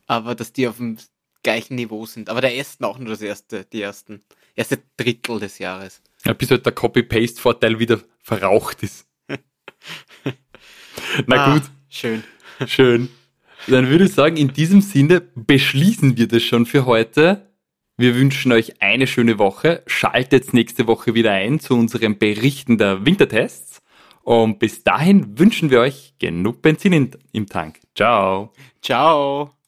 Aber 0.07 0.35
dass 0.35 0.53
die 0.53 0.67
auf 0.67 0.77
dem 0.77 0.97
gleichen 1.43 1.75
Niveau 1.75 2.05
sind. 2.05 2.29
Aber 2.29 2.41
der 2.41 2.59
Aston 2.59 2.85
auch 2.85 2.97
nur 2.97 3.09
das 3.09 3.21
erste, 3.21 3.65
die 3.65 3.81
ersten, 3.81 4.21
erste 4.55 4.79
Drittel 4.97 5.39
des 5.39 5.59
Jahres. 5.59 6.01
Ja, 6.25 6.33
bis 6.33 6.51
halt 6.51 6.65
der 6.65 6.73
Copy-Paste-Vorteil 6.73 7.79
wieder 7.79 8.01
verraucht 8.19 8.83
ist. 8.83 9.07
Na 11.25 11.35
ah, 11.35 11.53
gut. 11.53 11.63
Schön. 11.89 12.23
Schön. 12.67 13.09
Dann 13.67 13.89
würde 13.89 14.05
ich 14.05 14.13
sagen, 14.13 14.37
in 14.37 14.53
diesem 14.53 14.81
Sinne 14.81 15.21
beschließen 15.35 16.17
wir 16.17 16.27
das 16.27 16.43
schon 16.43 16.65
für 16.65 16.85
heute. 16.85 17.50
Wir 17.97 18.15
wünschen 18.15 18.51
euch 18.51 18.81
eine 18.81 19.05
schöne 19.05 19.37
Woche. 19.37 19.83
Schaltet 19.85 20.53
nächste 20.53 20.87
Woche 20.87 21.13
wieder 21.13 21.31
ein 21.31 21.59
zu 21.59 21.75
unseren 21.75 22.17
Berichten 22.17 22.77
der 22.77 23.05
Wintertests. 23.05 23.81
Und 24.23 24.59
bis 24.59 24.83
dahin 24.83 25.37
wünschen 25.37 25.69
wir 25.69 25.81
euch 25.81 26.13
genug 26.19 26.61
Benzin 26.61 27.11
im 27.31 27.45
Tank. 27.47 27.79
Ciao. 27.95 28.53
Ciao. 28.81 29.51